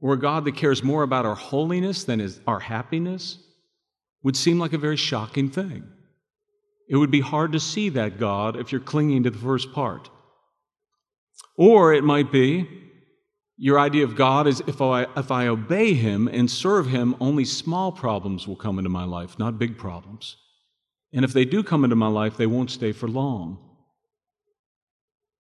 or 0.01 0.15
a 0.15 0.19
God 0.19 0.45
that 0.47 0.57
cares 0.57 0.83
more 0.83 1.03
about 1.03 1.27
our 1.27 1.35
holiness 1.35 2.05
than 2.05 2.27
our 2.47 2.61
happiness, 2.61 3.39
would 4.23 4.37
seem 4.37 4.59
like 4.59 4.73
a 4.73 4.79
very 4.79 4.97
shocking 4.97 5.51
thing. 5.51 5.85
It 6.91 6.97
would 6.97 7.13
be 7.13 7.21
hard 7.21 7.53
to 7.53 7.61
see 7.61 7.89
that 7.91 8.19
God 8.19 8.57
if 8.57 8.73
you're 8.73 8.81
clinging 8.81 9.23
to 9.23 9.31
the 9.31 9.39
first 9.39 9.73
part. 9.73 10.11
Or 11.57 11.95
it 11.95 12.03
might 12.03 12.33
be 12.33 12.69
your 13.57 13.79
idea 13.79 14.05
of 14.05 14.17
God 14.17 14.49
is 14.49 14.61
if 14.67 14.81
I, 14.81 15.07
if 15.17 15.31
I 15.31 15.47
obey 15.47 15.95
Him 15.95 16.27
and 16.27 16.51
serve 16.51 16.89
Him, 16.89 17.15
only 17.21 17.45
small 17.45 17.93
problems 17.93 18.49
will 18.49 18.57
come 18.57 18.79
into 18.79 18.91
my 18.91 19.05
life, 19.05 19.39
not 19.39 19.59
big 19.59 19.79
problems. 19.79 20.37
And 21.13 21.25
if 21.25 21.33
they 21.33 21.45
do 21.45 21.63
come 21.63 21.85
into 21.85 21.95
my 21.95 22.09
life, 22.09 22.37
they 22.37 22.47
won't 22.47 22.71
stay 22.71 22.91
for 22.91 23.07
long. 23.09 23.59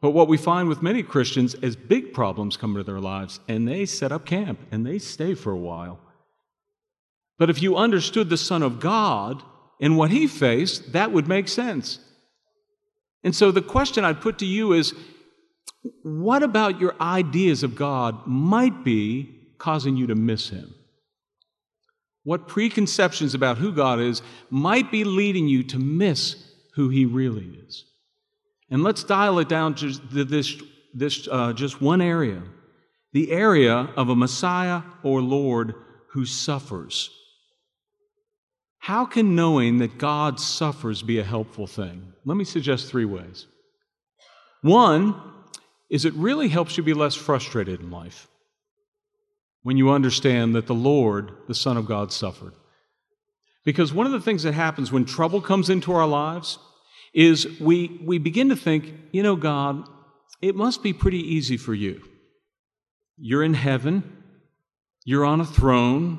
But 0.00 0.10
what 0.10 0.28
we 0.28 0.36
find 0.36 0.68
with 0.68 0.82
many 0.82 1.02
Christians 1.02 1.54
is 1.54 1.74
big 1.74 2.12
problems 2.12 2.56
come 2.56 2.72
into 2.72 2.84
their 2.84 3.00
lives 3.00 3.40
and 3.48 3.66
they 3.66 3.86
set 3.86 4.12
up 4.12 4.24
camp 4.24 4.60
and 4.70 4.86
they 4.86 4.98
stay 4.98 5.34
for 5.34 5.50
a 5.50 5.56
while. 5.56 5.98
But 7.38 7.50
if 7.50 7.60
you 7.60 7.76
understood 7.76 8.28
the 8.28 8.36
Son 8.36 8.62
of 8.62 8.80
God 8.80 9.42
and 9.80 9.96
what 9.96 10.10
He 10.10 10.26
faced, 10.26 10.92
that 10.92 11.12
would 11.12 11.26
make 11.26 11.48
sense. 11.48 11.98
And 13.22 13.34
so 13.34 13.50
the 13.50 13.62
question 13.62 14.04
I'd 14.04 14.20
put 14.20 14.38
to 14.38 14.46
you 14.46 14.72
is 14.72 14.94
what 16.02 16.42
about 16.42 16.80
your 16.80 16.94
ideas 17.00 17.62
of 17.62 17.74
God 17.74 18.26
might 18.26 18.84
be 18.84 19.34
causing 19.58 19.96
you 19.96 20.06
to 20.08 20.14
miss 20.14 20.48
Him? 20.48 20.74
What 22.22 22.48
preconceptions 22.48 23.34
about 23.34 23.58
who 23.58 23.72
God 23.72 23.98
is 23.98 24.22
might 24.50 24.90
be 24.90 25.04
leading 25.04 25.48
you 25.48 25.62
to 25.64 25.78
miss 25.78 26.36
who 26.74 26.88
He 26.88 27.06
really 27.06 27.46
is? 27.66 27.86
And 28.70 28.82
let's 28.82 29.04
dial 29.04 29.38
it 29.38 29.48
down 29.48 29.74
to 29.76 29.90
this, 30.24 30.62
this 30.94 31.28
uh, 31.30 31.52
just 31.52 31.80
one 31.80 32.00
area 32.00 32.42
the 33.12 33.32
area 33.32 33.74
of 33.96 34.08
a 34.08 34.14
Messiah 34.14 34.82
or 35.02 35.20
Lord 35.20 35.74
who 36.10 36.24
suffers. 36.24 37.10
How 38.90 39.06
can 39.06 39.36
knowing 39.36 39.78
that 39.78 39.98
God 39.98 40.40
suffers 40.40 41.00
be 41.00 41.20
a 41.20 41.22
helpful 41.22 41.68
thing? 41.68 42.12
Let 42.24 42.36
me 42.36 42.42
suggest 42.42 42.88
three 42.88 43.04
ways. 43.04 43.46
One, 44.62 45.14
is 45.88 46.04
it 46.04 46.12
really 46.14 46.48
helps 46.48 46.76
you 46.76 46.82
be 46.82 46.92
less 46.92 47.14
frustrated 47.14 47.78
in 47.78 47.92
life 47.92 48.26
when 49.62 49.76
you 49.76 49.90
understand 49.90 50.56
that 50.56 50.66
the 50.66 50.74
Lord, 50.74 51.30
the 51.46 51.54
Son 51.54 51.76
of 51.76 51.86
God, 51.86 52.12
suffered. 52.12 52.52
Because 53.64 53.94
one 53.94 54.06
of 54.06 54.12
the 54.12 54.20
things 54.20 54.42
that 54.42 54.54
happens 54.54 54.90
when 54.90 55.04
trouble 55.04 55.40
comes 55.40 55.70
into 55.70 55.92
our 55.92 56.08
lives 56.08 56.58
is 57.14 57.60
we, 57.60 58.00
we 58.04 58.18
begin 58.18 58.48
to 58.48 58.56
think, 58.56 58.92
you 59.12 59.22
know, 59.22 59.36
God, 59.36 59.88
it 60.42 60.56
must 60.56 60.82
be 60.82 60.92
pretty 60.92 61.20
easy 61.20 61.56
for 61.56 61.74
you. 61.74 62.02
You're 63.16 63.44
in 63.44 63.54
heaven, 63.54 64.02
you're 65.04 65.24
on 65.24 65.40
a 65.40 65.46
throne, 65.46 66.18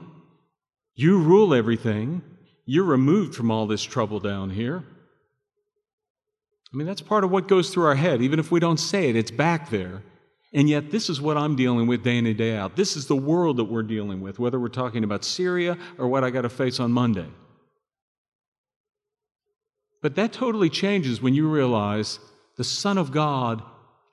you 0.96 1.22
rule 1.22 1.54
everything, 1.54 2.22
you're 2.65 2.86
removed 2.86 3.36
from 3.36 3.51
all 3.51 3.68
this 3.68 3.84
trouble 3.84 4.20
down 4.20 4.50
here. 4.50 4.84
I 6.74 6.77
mean, 6.77 6.88
that's 6.88 7.01
part 7.01 7.24
of 7.24 7.32
what 7.32 7.48
goes 7.48 7.70
through 7.70 7.86
our 7.86 7.96
head. 7.96 8.22
Even 8.22 8.39
if 8.39 8.51
we 8.51 8.60
don't 8.60 8.80
say 8.80 9.10
it, 9.10 9.15
it's 9.15 9.32
back 9.32 9.70
there. 9.70 10.03
And 10.53 10.70
yet, 10.70 10.91
this 10.91 11.10
is 11.10 11.22
what 11.22 11.38
I'm 11.38 11.56
dealing 11.56 11.88
with 11.88 12.03
day 12.03 12.18
in 12.18 12.25
and 12.25 12.38
day 12.38 12.56
out. 12.56 12.75
This 12.75 12.98
is 12.98 13.08
the 13.08 13.15
world 13.15 13.58
that 13.58 13.65
we're 13.65 13.84
dealing 13.84 14.22
with, 14.22 14.38
whether 14.39 14.60
we're 14.60 14.70
talking 14.70 15.03
about 15.03 15.24
Syria 15.24 15.77
or 15.98 16.08
what 16.08 16.24
I 16.24 16.30
got 16.30 16.41
to 16.41 16.50
face 16.50 16.80
on 16.80 16.91
Monday. 16.91 17.27
But 20.01 20.15
that 20.15 20.34
totally 20.34 20.70
changes 20.70 21.22
when 21.22 21.34
you 21.34 21.50
realize 21.50 22.20
the 22.58 22.63
Son 22.63 22.98
of 22.98 23.12
God 23.12 23.62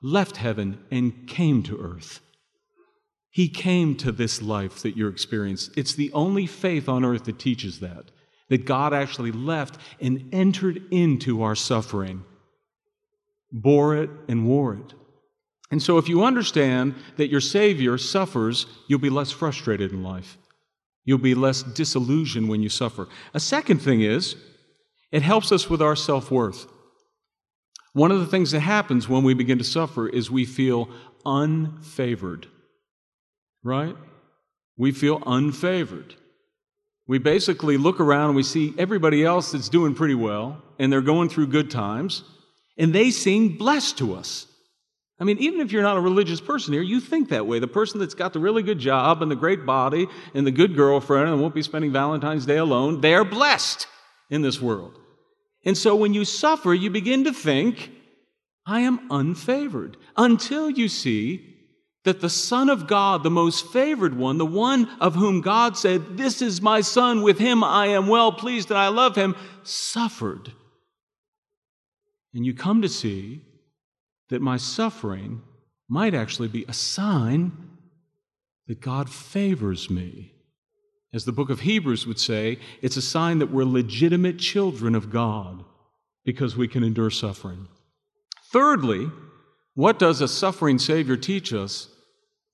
left 0.01 0.37
heaven 0.37 0.79
and 0.91 1.27
came 1.27 1.63
to 1.65 1.81
earth. 1.81 2.21
He 3.31 3.49
came 3.49 3.97
to 3.97 4.13
this 4.13 4.41
life 4.41 4.83
that 4.83 4.97
you're 4.97 5.11
experiencing. 5.11 5.75
It's 5.77 5.95
the 5.95 6.13
only 6.13 6.47
faith 6.47 6.89
on 6.89 7.05
earth 7.05 7.25
that 7.25 7.39
teaches 7.39 7.81
that, 7.81 8.11
that 8.49 8.65
God 8.65 8.95
actually 8.95 9.33
left 9.33 9.79
and 10.01 10.29
entered 10.33 10.83
into 10.91 11.43
our 11.43 11.55
suffering 11.55 12.25
bore 13.53 13.97
it, 13.97 14.11
and 14.29 14.47
wore 14.47 14.75
it. 14.75 14.95
And 15.71 15.83
so, 15.83 15.99
if 15.99 16.09
you 16.09 16.25
understand 16.25 16.95
that 17.17 17.29
your 17.29 17.41
Savior 17.41 17.99
suffers, 17.99 18.67
you'll 18.87 18.99
be 18.99 19.11
less 19.11 19.31
frustrated 19.31 19.93
in 19.93 20.03
life. 20.03 20.39
You'll 21.05 21.19
be 21.19 21.35
less 21.35 21.63
disillusioned 21.63 22.49
when 22.49 22.63
you 22.63 22.69
suffer. 22.69 23.09
A 23.35 23.41
second 23.41 23.81
thing 23.81 24.01
is, 24.01 24.37
it 25.13 25.23
helps 25.23 25.53
us 25.53 25.69
with 25.69 25.83
our 25.83 25.97
self 25.97 26.31
worth. 26.31 26.67
One 27.93 28.11
of 28.11 28.21
the 28.21 28.27
things 28.27 28.51
that 28.53 28.61
happens 28.61 29.09
when 29.09 29.25
we 29.25 29.35
begin 29.35 29.59
to 29.59 29.65
suffer 29.65 30.09
is 30.09 30.31
we 30.31 30.45
feel 30.45 30.89
unfavored, 31.25 32.47
right? 33.63 33.97
We 34.77 34.93
feel 34.93 35.21
unfavored. 35.21 36.15
We 37.09 37.19
basically 37.19 37.79
look 37.79 38.01
around 38.01 38.27
and 38.27 38.37
we 38.37 38.43
see 38.43 38.75
everybody 38.79 39.25
else 39.25 39.53
that's 39.53 39.71
doing 39.71 39.95
pretty 39.95 40.15
well 40.15 40.63
and 40.79 40.93
they're 40.93 41.01
going 41.01 41.31
through 41.31 41.49
good 41.49 41.71
times 41.71 42.23
and 42.77 42.95
they 42.95 43.11
seem 43.11 43.57
blessed 43.57 43.99
to 43.99 44.15
us. 44.15 44.47
I 45.19 45.25
mean, 45.25 45.39
even 45.39 45.61
if 45.61 45.73
you're 45.73 45.83
not 45.83 45.97
a 45.97 46.01
religious 46.01 46.41
person 46.41 46.75
here, 46.75 46.83
you 46.83 47.01
think 47.01 47.31
that 47.31 47.47
way. 47.47 47.59
The 47.59 47.67
person 47.67 47.99
that's 47.99 48.15
got 48.15 48.35
the 48.35 48.39
really 48.39 48.63
good 48.63 48.79
job 48.79 49.21
and 49.23 49.31
the 49.31 49.37
great 49.37 49.67
body 49.67 50.07
and 50.35 50.47
the 50.47 50.53
good 50.53 50.77
girlfriend 50.77 51.31
and 51.31 51.41
won't 51.41 51.55
be 51.55 51.63
spending 51.63 51.93
Valentine's 51.93 52.47
Day 52.47 52.59
alone, 52.59 53.01
they're 53.01 53.25
blessed 53.25 53.89
in 54.31 54.43
this 54.43 54.61
world. 54.61 54.97
And 55.65 55.77
so 55.77 55.97
when 55.97 56.15
you 56.15 56.25
suffer, 56.25 56.73
you 56.73 56.91
begin 56.91 57.25
to 57.25 57.33
think, 57.33 57.91
I 58.65 58.81
am 58.81 59.09
unfavored, 59.09 59.95
until 60.17 60.71
you 60.71 60.89
see 60.89 61.48
that 62.09 62.21
the 62.21 62.29
Son 62.29 62.69
of 62.69 62.87
God, 62.87 63.23
the 63.23 63.31
most 63.31 63.67
favored 63.69 64.17
one, 64.17 64.39
the 64.39 64.47
one 64.47 64.89
of 65.01 65.15
whom 65.15 65.41
God 65.41 65.77
said, 65.77 66.17
This 66.17 66.43
is 66.43 66.61
my 66.61 66.81
Son, 66.81 67.23
with 67.23 67.39
him 67.39 67.63
I 67.63 67.87
am 67.89 68.09
well 68.09 68.33
pleased 68.33 68.71
and 68.71 68.79
I 68.79 68.89
love 68.89 69.15
him, 69.15 69.37
suffered 69.63 70.53
and 72.35 72.45
you 72.45 72.55
come 72.55 72.83
to 72.83 72.89
see 72.89 73.43
that 74.29 74.43
my 74.43 74.57
suffering 74.57 75.43
might 75.89 76.15
actually 76.15 76.49
be 76.49 76.65
a 76.69 76.73
sign 76.73 77.53
that 78.67 78.81
God 78.81 79.09
favors 79.09 79.89
me. 79.89 80.35
As 81.13 81.25
the 81.25 81.33
book 81.33 81.49
of 81.49 81.61
Hebrews 81.61 82.07
would 82.07 82.21
say, 82.21 82.59
it's 82.83 82.99
a 82.99 83.03
sign 83.03 83.39
that 83.39 83.51
we're 83.51 83.65
legitimate 83.65 84.39
children 84.39 84.95
of 84.95 85.11
God 85.11 85.65
because 86.25 86.57
we 86.57 86.69
can 86.69 86.85
endure 86.85 87.11
suffering. 87.11 87.67
Thirdly, 88.53 89.11
what 89.75 89.99
does 89.99 90.21
a 90.21 90.29
suffering 90.29 90.79
Savior 90.79 91.17
teach 91.17 91.53
us? 91.53 91.89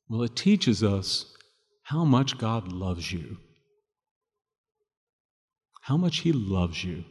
Well, 0.08 0.22
it 0.22 0.36
teaches 0.36 0.82
us 0.82 1.34
how 1.82 2.04
much 2.04 2.38
God 2.38 2.72
loves 2.72 3.12
you, 3.12 3.38
how 5.82 5.96
much 5.96 6.18
He 6.18 6.32
loves 6.32 6.84
you. 6.84 7.04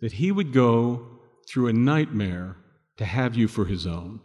That 0.00 0.12
He 0.12 0.32
would 0.32 0.52
go 0.52 1.06
through 1.48 1.68
a 1.68 1.72
nightmare 1.72 2.56
to 2.96 3.04
have 3.04 3.36
you 3.36 3.48
for 3.48 3.66
His 3.66 3.86
own, 3.86 4.20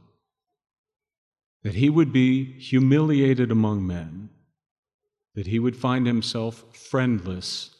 that 1.64 1.75
He 1.75 1.90
would 1.90 2.14
be 2.14 2.60
humiliated 2.60 3.52
among 3.52 3.86
men. 3.86 4.30
That 5.36 5.48
he 5.48 5.60
would 5.60 5.75
find 5.75 6.08
himself 6.08 6.64
friendless, 6.74 7.75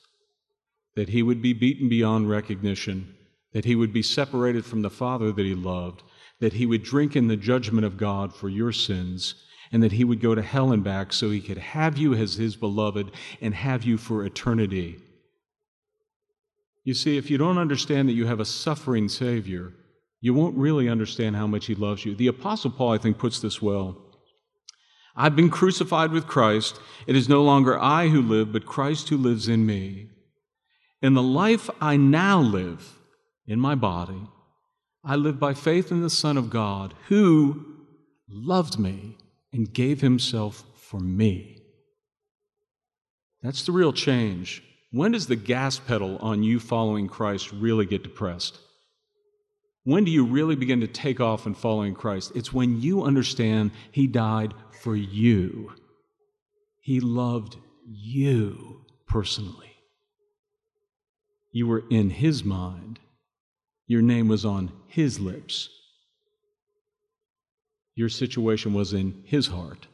that 0.98 1.07
he 1.07 1.24
would 1.24 1.41
be 1.41 1.53
beaten 1.53 1.88
beyond 1.88 2.29
recognition, 2.29 3.15
that 3.53 3.63
he 3.63 3.75
would 3.75 3.93
be 3.93 4.01
separated 4.01 4.65
from 4.65 4.81
the 4.81 4.89
Father 4.89 5.31
that 5.31 5.45
he 5.45 5.55
loved, 5.55 6.03
that 6.39 6.53
he 6.53 6.65
would 6.65 6.83
drink 6.83 7.15
in 7.15 7.27
the 7.27 7.37
judgment 7.37 7.85
of 7.85 7.97
God 7.97 8.35
for 8.35 8.49
your 8.49 8.71
sins, 8.71 9.35
and 9.71 9.81
that 9.81 9.93
he 9.93 10.03
would 10.03 10.21
go 10.21 10.35
to 10.35 10.41
hell 10.41 10.71
and 10.71 10.83
back 10.83 11.11
so 11.11 11.29
he 11.29 11.41
could 11.41 11.57
have 11.57 11.97
you 11.97 12.13
as 12.13 12.35
his 12.35 12.55
beloved 12.55 13.11
and 13.41 13.55
have 13.55 13.83
you 13.83 13.97
for 13.97 14.25
eternity. 14.25 14.97
You 16.83 16.93
see, 16.93 17.17
if 17.17 17.31
you 17.31 17.37
don't 17.37 17.57
understand 17.57 18.07
that 18.07 18.13
you 18.13 18.27
have 18.27 18.39
a 18.39 18.45
suffering 18.45 19.09
Savior, 19.09 19.73
you 20.21 20.33
won't 20.33 20.57
really 20.57 20.87
understand 20.87 21.35
how 21.35 21.47
much 21.47 21.65
he 21.65 21.75
loves 21.75 22.05
you. 22.05 22.15
The 22.15 22.27
Apostle 22.27 22.71
Paul, 22.71 22.93
I 22.93 22.97
think, 22.99 23.17
puts 23.17 23.39
this 23.39 23.61
well. 23.61 23.97
I've 25.15 25.35
been 25.35 25.49
crucified 25.49 26.11
with 26.11 26.27
Christ. 26.27 26.79
It 27.07 27.15
is 27.15 27.29
no 27.29 27.41
longer 27.41 27.79
I 27.79 28.09
who 28.09 28.21
live, 28.21 28.51
but 28.51 28.65
Christ 28.65 29.09
who 29.09 29.17
lives 29.17 29.47
in 29.47 29.65
me. 29.65 30.09
In 31.01 31.13
the 31.13 31.23
life 31.23 31.69
I 31.79 31.97
now 31.97 32.39
live 32.39 32.99
in 33.47 33.59
my 33.59 33.75
body, 33.75 34.27
I 35.05 35.15
live 35.15 35.39
by 35.39 35.53
faith 35.53 35.91
in 35.91 36.01
the 36.01 36.09
Son 36.09 36.35
of 36.35 36.50
God, 36.50 36.95
who 37.09 37.63
loved 38.27 38.79
me 38.79 39.17
and 39.53 39.71
gave 39.71 40.01
himself 40.01 40.63
for 40.75 41.00
me. 41.00 41.62
That's 43.43 43.63
the 43.63 43.71
real 43.71 43.93
change. 43.93 44.63
When 44.91 45.12
does 45.12 45.27
the 45.27 45.35
gas 45.35 45.77
pedal 45.77 46.17
on 46.17 46.41
you 46.41 46.59
following 46.59 47.07
Christ 47.07 47.51
really 47.51 47.85
get 47.85 48.01
depressed? 48.01 48.57
When 49.83 50.03
do 50.03 50.09
you 50.09 50.25
really 50.25 50.55
begin 50.55 50.81
to 50.81 50.88
take 50.88 51.21
off 51.21 51.45
in 51.45 51.53
following 51.53 51.93
Christ? 51.93 52.31
It's 52.33 52.51
when 52.51 52.81
you 52.81 53.03
understand 53.03 53.71
He 53.91 54.07
died 54.07 54.55
for 54.81 54.95
you. 54.95 55.74
He 56.81 57.00
loved 57.00 57.57
you 57.85 58.85
personally. 59.07 59.74
You 61.51 61.67
were 61.67 61.83
in 61.91 62.09
His 62.09 62.43
mind, 62.43 63.00
your 63.87 64.01
name 64.01 64.27
was 64.27 64.45
on 64.45 64.71
His 64.87 65.19
lips, 65.19 65.69
your 67.95 68.09
situation 68.09 68.73
was 68.73 68.93
in 68.93 69.23
His 69.25 69.47
heart. 69.47 69.87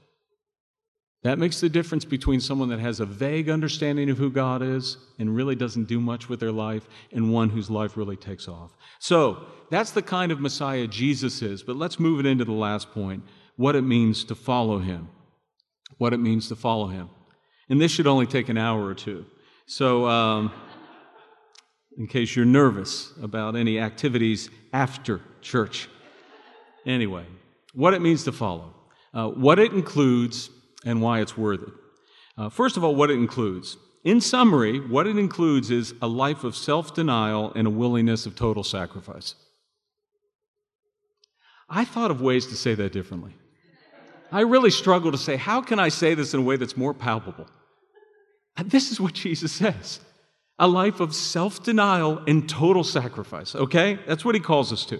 That 1.24 1.38
makes 1.38 1.62
the 1.62 1.69
difference 1.69 2.03
between 2.03 2.39
someone 2.39 2.69
that 2.69 2.79
has 2.79 3.00
a 3.00 3.05
vague 3.05 3.48
understanding 3.48 4.10
of 4.10 4.17
who 4.17 4.31
God 4.31 4.63
is 4.63 4.98
and 5.19 5.36
really 5.36 5.55
doesn't 5.55 5.88
do 5.88 6.00
much 6.00 6.29
with 6.29 6.39
their 6.39 6.51
life 6.51 6.88
and 7.12 7.31
one 7.31 7.50
whose 7.50 7.69
life 7.69 7.95
really 7.95 8.17
takes 8.17 8.48
off. 8.48 8.71
So, 9.00 9.45
that's 9.69 9.91
the 9.91 10.01
kind 10.01 10.31
of 10.31 10.41
Messiah 10.41 10.88
Jesus 10.88 11.41
is. 11.43 11.62
But 11.62 11.75
let's 11.75 12.00
move 12.00 12.19
it 12.19 12.25
into 12.25 12.43
the 12.43 12.51
last 12.51 12.91
point 12.91 13.24
what 13.55 13.75
it 13.75 13.83
means 13.83 14.24
to 14.25 14.36
follow 14.36 14.79
him. 14.79 15.10
What 15.97 16.13
it 16.13 16.17
means 16.17 16.47
to 16.47 16.56
follow 16.56 16.88
him. 16.88 17.10
And 17.69 17.80
this 17.80 17.91
should 17.91 18.08
only 18.08 18.25
take 18.25 18.49
an 18.49 18.58
hour 18.58 18.84
or 18.84 18.95
two. 18.95 19.25
So, 19.67 20.08
um, 20.08 20.51
in 21.97 22.08
case 22.08 22.36
you're 22.36 22.45
nervous 22.45 23.13
about 23.21 23.56
any 23.56 23.80
activities 23.80 24.49
after 24.73 25.21
church. 25.41 25.89
Anyway, 26.86 27.25
what 27.73 27.93
it 27.93 28.01
means 28.01 28.23
to 28.23 28.32
follow, 28.32 28.73
uh, 29.13 29.27
what 29.27 29.60
it 29.60 29.73
includes, 29.73 30.49
and 30.86 31.01
why 31.01 31.21
it's 31.21 31.38
worth 31.38 31.62
it. 31.62 31.73
Uh, 32.38 32.49
first 32.49 32.77
of 32.77 32.84
all, 32.84 32.95
what 32.95 33.12
it 33.12 33.15
includes. 33.15 33.77
In 34.04 34.19
summary, 34.19 34.80
what 34.80 35.06
it 35.06 35.17
includes 35.17 35.69
is 35.69 35.93
a 36.01 36.08
life 36.08 36.43
of 36.43 36.56
self 36.56 36.95
denial 36.95 37.51
and 37.56 37.67
a 37.67 37.71
willingness 37.71 38.25
of 38.25 38.36
total 38.36 38.63
sacrifice. 38.63 39.36
I 41.69 41.86
thought 41.86 42.12
of 42.12 42.19
ways 42.19 42.47
to 42.47 42.56
say 42.56 42.73
that 42.75 42.91
differently. 42.91 43.36
I 44.32 44.41
really 44.41 44.71
struggle 44.71 45.12
to 45.12 45.17
say, 45.17 45.36
how 45.36 45.62
can 45.62 45.77
I 45.77 45.89
say 45.89 46.15
this 46.15 46.34
in 46.34 46.39
a 46.39 46.43
way 46.43 46.56
that's 46.56 46.77
more 46.77 46.93
palpable? 46.93 47.47
this 48.65 48.91
is 48.91 48.99
what 48.99 49.13
Jesus 49.13 49.51
says 49.51 49.99
a 50.60 50.68
life 50.68 51.00
of 51.00 51.16
self 51.16 51.64
denial 51.64 52.22
and 52.28 52.48
total 52.48 52.84
sacrifice, 52.84 53.56
okay? 53.56 54.00
That's 54.08 54.26
what 54.26 54.36
he 54.36 54.42
calls 54.42 54.72
us 54.72 54.86
to. 54.86 55.00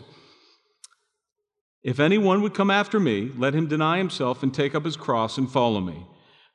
If 1.84 2.00
anyone 2.00 2.42
would 2.42 2.54
come 2.54 2.70
after 2.70 3.00
me, 3.00 3.32
let 3.36 3.56
him 3.56 3.68
deny 3.68 3.98
himself 3.98 4.44
and 4.44 4.54
take 4.54 4.76
up 4.76 4.86
his 4.86 4.98
cross 4.98 5.38
and 5.38 5.52
follow 5.52 5.80
me. 5.80 6.06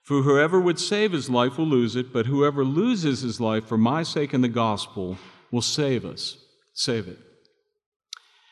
For 0.02 0.22
whoever 0.22 0.60
would 0.60 0.78
save 0.78 1.10
his 1.10 1.28
life 1.28 1.58
will 1.58 1.66
lose 1.66 1.96
it, 1.96 2.12
but 2.12 2.26
whoever 2.26 2.64
loses 2.64 3.22
his 3.22 3.40
life 3.40 3.66
for 3.66 3.76
my 3.76 4.04
sake 4.04 4.32
and 4.32 4.44
the 4.44 4.48
gospel 4.48 5.18
will 5.50 5.62
save 5.62 6.04
us. 6.04 6.38
Save 6.74 7.08
it. 7.08 7.18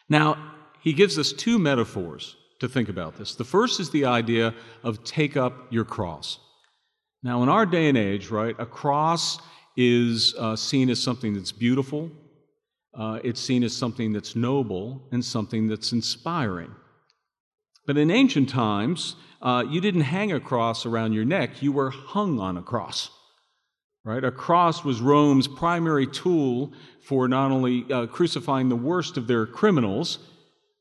Now, 0.09 0.53
he 0.81 0.93
gives 0.93 1.17
us 1.17 1.33
two 1.33 1.59
metaphors 1.59 2.37
to 2.59 2.69
think 2.69 2.89
about 2.89 3.17
this. 3.17 3.37
The 3.37 3.45
first 3.45 3.79
is 3.79 3.91
the 3.91 4.05
idea 4.05 4.53
of 4.83 5.05
take 5.05 5.37
up 5.37 5.73
your 5.73 5.85
cross. 5.85 6.41
Now, 7.23 7.43
in 7.43 7.49
our 7.49 7.67
day 7.67 7.89
and 7.89 7.97
age, 7.97 8.31
right, 8.31 8.57
a 8.59 8.67
cross 8.67 9.39
is 9.77 10.35
uh, 10.39 10.57
seen 10.57 10.91
as 10.91 11.03
something 11.03 11.35
that's 11.35 11.53
beautiful, 11.53 12.11
uh, 12.95 13.19
it's 13.25 13.41
seen 13.41 13.65
as 13.65 13.77
something 13.77 14.13
that's 14.13 14.37
noble 14.37 15.03
and 15.11 15.25
something 15.25 15.69
that's 15.69 15.93
inspiring. 15.93 16.75
But 17.87 17.99
in 17.99 18.11
ancient 18.11 18.49
times, 18.49 19.17
uh, 19.43 19.65
you 19.69 19.81
didn't 19.81 20.03
hang 20.03 20.33
a 20.33 20.41
cross 20.41 20.87
around 20.87 21.13
your 21.13 21.25
neck, 21.25 21.63
you 21.63 21.73
were 21.73 21.91
hung 21.91 22.41
on 22.41 22.57
a 22.57 22.63
cross. 22.63 23.11
Right? 24.05 24.23
A 24.23 24.31
cross 24.31 24.85
was 24.85 25.01
Rome's 25.01 25.49
primary 25.49 26.07
tool 26.07 26.73
for 27.03 27.27
not 27.27 27.51
only 27.51 27.87
uh, 27.91 28.07
crucifying 28.07 28.69
the 28.69 28.77
worst 28.77 29.17
of 29.17 29.27
their 29.27 29.47
criminals, 29.47 30.19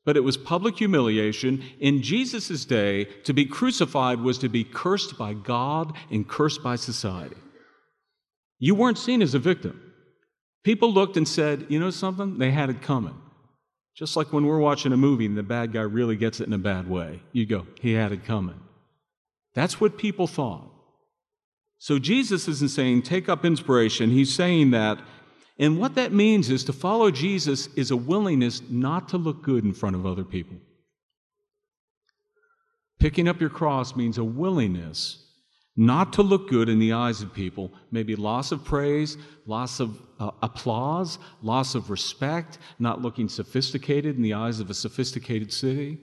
but 0.04 0.16
it 0.16 0.20
was 0.20 0.36
public 0.36 0.76
humiliation. 0.76 1.62
In 1.80 2.02
Jesus' 2.02 2.66
day, 2.66 3.04
to 3.24 3.32
be 3.32 3.46
crucified 3.46 4.20
was 4.20 4.36
to 4.38 4.50
be 4.50 4.62
cursed 4.62 5.16
by 5.16 5.32
God 5.32 5.94
and 6.10 6.28
cursed 6.28 6.62
by 6.62 6.76
society. 6.76 7.36
You 8.64 8.74
weren't 8.74 8.96
seen 8.96 9.20
as 9.20 9.34
a 9.34 9.38
victim. 9.38 9.78
People 10.62 10.90
looked 10.90 11.18
and 11.18 11.28
said, 11.28 11.66
you 11.68 11.78
know 11.78 11.90
something? 11.90 12.38
They 12.38 12.50
had 12.50 12.70
it 12.70 12.80
coming. 12.80 13.14
Just 13.94 14.16
like 14.16 14.32
when 14.32 14.46
we're 14.46 14.58
watching 14.58 14.90
a 14.94 14.96
movie 14.96 15.26
and 15.26 15.36
the 15.36 15.42
bad 15.42 15.70
guy 15.70 15.82
really 15.82 16.16
gets 16.16 16.40
it 16.40 16.46
in 16.46 16.52
a 16.54 16.58
bad 16.58 16.88
way, 16.88 17.20
you 17.32 17.44
go, 17.44 17.66
he 17.82 17.92
had 17.92 18.10
it 18.10 18.24
coming. 18.24 18.58
That's 19.52 19.82
what 19.82 19.98
people 19.98 20.26
thought. 20.26 20.66
So 21.76 21.98
Jesus 21.98 22.48
isn't 22.48 22.70
saying 22.70 23.02
take 23.02 23.28
up 23.28 23.44
inspiration. 23.44 24.08
He's 24.08 24.34
saying 24.34 24.70
that, 24.70 24.98
and 25.58 25.78
what 25.78 25.94
that 25.96 26.14
means 26.14 26.48
is 26.48 26.64
to 26.64 26.72
follow 26.72 27.10
Jesus 27.10 27.66
is 27.74 27.90
a 27.90 27.98
willingness 27.98 28.62
not 28.70 29.10
to 29.10 29.18
look 29.18 29.42
good 29.42 29.64
in 29.64 29.74
front 29.74 29.94
of 29.94 30.06
other 30.06 30.24
people. 30.24 30.56
Picking 32.98 33.28
up 33.28 33.42
your 33.42 33.50
cross 33.50 33.94
means 33.94 34.16
a 34.16 34.24
willingness 34.24 35.23
not 35.76 36.12
to 36.12 36.22
look 36.22 36.48
good 36.48 36.68
in 36.68 36.78
the 36.78 36.92
eyes 36.92 37.20
of 37.20 37.34
people, 37.34 37.72
maybe 37.90 38.14
loss 38.14 38.52
of 38.52 38.64
praise, 38.64 39.16
loss 39.46 39.80
of 39.80 40.00
uh, 40.20 40.30
applause, 40.42 41.18
loss 41.42 41.74
of 41.74 41.90
respect, 41.90 42.58
not 42.78 43.02
looking 43.02 43.28
sophisticated 43.28 44.16
in 44.16 44.22
the 44.22 44.34
eyes 44.34 44.60
of 44.60 44.70
a 44.70 44.74
sophisticated 44.74 45.52
city. 45.52 45.98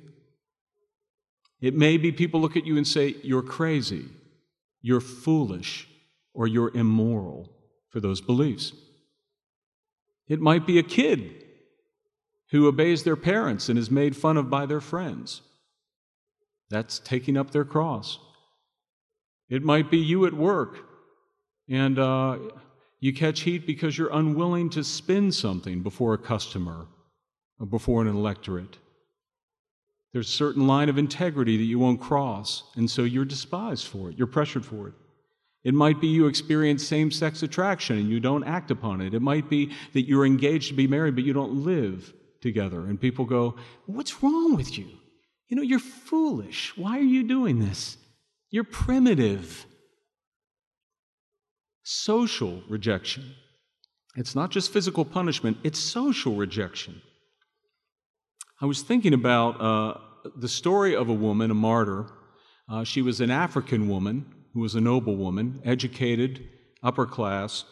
It 1.62 1.74
may 1.74 1.98
be 1.98 2.12
people 2.12 2.42
look 2.42 2.58
at 2.58 2.66
you 2.66 2.76
and 2.76 2.88
say, 2.88 3.16
You're 3.24 3.44
crazy, 3.44 4.06
you're 4.82 5.00
foolish, 5.00 5.88
or 6.34 6.48
you're 6.48 6.76
immoral 6.76 7.50
for 7.90 8.02
those 8.02 8.20
beliefs. 8.20 8.74
It 10.28 10.42
might 10.42 10.66
be 10.66 10.80
a 10.80 10.84
kid 10.84 11.46
who 12.52 12.68
obeys 12.68 13.04
their 13.04 13.16
parents 13.16 13.70
and 13.70 13.80
is 13.80 13.90
made 13.90 14.16
fun 14.16 14.36
of 14.36 14.50
by 14.50 14.66
their 14.66 14.82
friends. 14.82 15.42
That's 16.70 17.00
taking 17.00 17.38
up 17.38 17.52
their 17.52 17.66
cross. 17.66 18.20
It 19.52 19.64
might 19.64 19.92
be 19.92 19.98
you 19.98 20.26
at 20.26 20.34
work, 20.34 20.78
and 21.70 22.00
uh, 22.00 22.40
you 23.02 23.14
catch 23.14 23.42
heat 23.42 23.68
because 23.68 23.98
you're 23.98 24.14
unwilling 24.14 24.70
to 24.72 24.84
spin 24.84 25.34
something 25.34 25.84
before 25.84 26.14
a 26.14 26.18
customer 26.18 26.88
or 27.60 27.66
before 27.66 28.02
an 28.02 28.08
electorate. 28.08 28.78
There's 30.14 30.30
a 30.30 30.32
certain 30.32 30.68
line 30.68 30.88
of 30.88 30.98
integrity 30.98 31.58
that 31.58 31.66
you 31.66 31.80
won't 31.80 32.00
cross, 32.00 32.64
and 32.76 32.90
so 32.90 33.04
you're 33.04 33.26
despised 33.26 33.88
for 33.88 34.10
it, 34.10 34.18
you're 34.18 34.26
pressured 34.26 34.66
for 34.66 34.88
it. 34.88 34.94
It 35.66 35.74
might 35.74 36.00
be 36.00 36.08
you 36.08 36.28
experience 36.28 36.88
same 36.88 37.12
sex 37.12 37.44
attraction 37.44 37.98
and 37.98 38.10
you 38.10 38.20
don't 38.20 38.46
act 38.46 38.72
upon 38.72 39.00
it. 39.02 39.14
It 39.14 39.22
might 39.22 39.48
be 39.50 39.72
that 39.94 40.08
you're 40.08 40.26
engaged 40.26 40.70
to 40.70 40.74
be 40.74 40.88
married, 40.88 41.14
but 41.14 41.24
you 41.24 41.34
don't 41.34 41.64
live 41.66 42.14
together. 42.40 42.88
And 42.88 43.00
people 43.00 43.26
go, 43.26 43.56
What's 43.86 44.24
wrong 44.24 44.56
with 44.56 44.76
you? 44.78 44.88
You 45.50 45.58
know, 45.58 45.62
you're 45.62 45.78
foolish. 45.78 46.76
Why 46.76 46.98
are 46.98 47.04
you 47.04 47.24
doing 47.24 47.60
this? 47.60 47.98
You're 48.52 48.66
primitive. 48.66 49.66
Social 51.84 52.62
rejection. 52.70 53.34
It's 54.16 54.36
not 54.36 54.52
just 54.52 54.72
physical 54.72 55.06
punishment, 55.06 55.58
it's 55.64 55.80
social 55.80 56.36
rejection. 56.36 57.02
I 58.62 58.66
was 58.66 58.82
thinking 58.82 59.14
about 59.14 59.60
uh, 59.60 59.98
the 60.36 60.50
story 60.50 60.96
of 60.96 61.10
a 61.10 61.14
woman, 61.14 61.50
a 61.50 61.56
martyr. 61.56 62.06
Uh, 62.70 62.84
she 62.84 63.02
was 63.02 63.22
an 63.22 63.32
African 63.32 63.88
woman 63.90 64.26
who 64.54 64.60
was 64.60 64.76
a 64.76 64.82
noble 64.82 65.16
woman, 65.16 65.62
educated, 65.64 66.48
upper 66.84 67.06
class, 67.06 67.64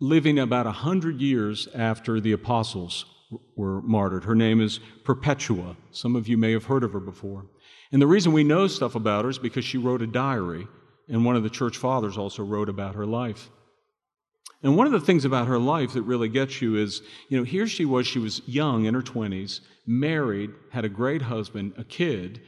living 0.00 0.38
about 0.38 0.66
a 0.66 0.72
hundred 0.72 1.20
years 1.20 1.68
after 1.74 2.20
the 2.20 2.32
apostles 2.32 3.04
were 3.56 3.82
martyred. 3.82 4.24
Her 4.24 4.34
name 4.34 4.60
is 4.60 4.80
Perpetua. 5.04 5.76
Some 5.90 6.16
of 6.16 6.28
you 6.28 6.38
may 6.38 6.52
have 6.52 6.64
heard 6.64 6.84
of 6.84 6.92
her 6.92 7.00
before. 7.00 7.46
And 7.92 8.02
the 8.02 8.06
reason 8.06 8.32
we 8.32 8.44
know 8.44 8.66
stuff 8.66 8.94
about 8.94 9.24
her 9.24 9.30
is 9.30 9.38
because 9.38 9.64
she 9.64 9.78
wrote 9.78 10.02
a 10.02 10.06
diary, 10.06 10.66
and 11.08 11.24
one 11.24 11.36
of 11.36 11.42
the 11.42 11.50
church 11.50 11.76
fathers 11.76 12.18
also 12.18 12.42
wrote 12.44 12.68
about 12.68 12.94
her 12.94 13.06
life. 13.06 13.50
And 14.62 14.76
one 14.76 14.86
of 14.86 14.92
the 14.92 15.00
things 15.00 15.24
about 15.24 15.46
her 15.46 15.58
life 15.58 15.92
that 15.92 16.02
really 16.02 16.28
gets 16.28 16.60
you 16.60 16.76
is, 16.76 17.00
you 17.28 17.38
know, 17.38 17.44
here 17.44 17.66
she 17.66 17.84
was, 17.84 18.06
she 18.06 18.18
was 18.18 18.42
young 18.46 18.86
in 18.86 18.94
her 18.94 19.02
20s, 19.02 19.60
married, 19.86 20.50
had 20.72 20.84
a 20.84 20.88
great 20.88 21.22
husband, 21.22 21.74
a 21.78 21.84
kid, 21.84 22.40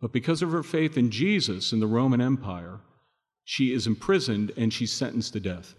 but 0.00 0.12
because 0.12 0.42
of 0.42 0.52
her 0.52 0.62
faith 0.62 0.96
in 0.96 1.10
Jesus 1.10 1.72
in 1.72 1.80
the 1.80 1.86
Roman 1.86 2.20
Empire, 2.20 2.80
she 3.44 3.72
is 3.72 3.86
imprisoned 3.86 4.52
and 4.56 4.72
she's 4.72 4.92
sentenced 4.92 5.32
to 5.32 5.40
death. 5.40 5.74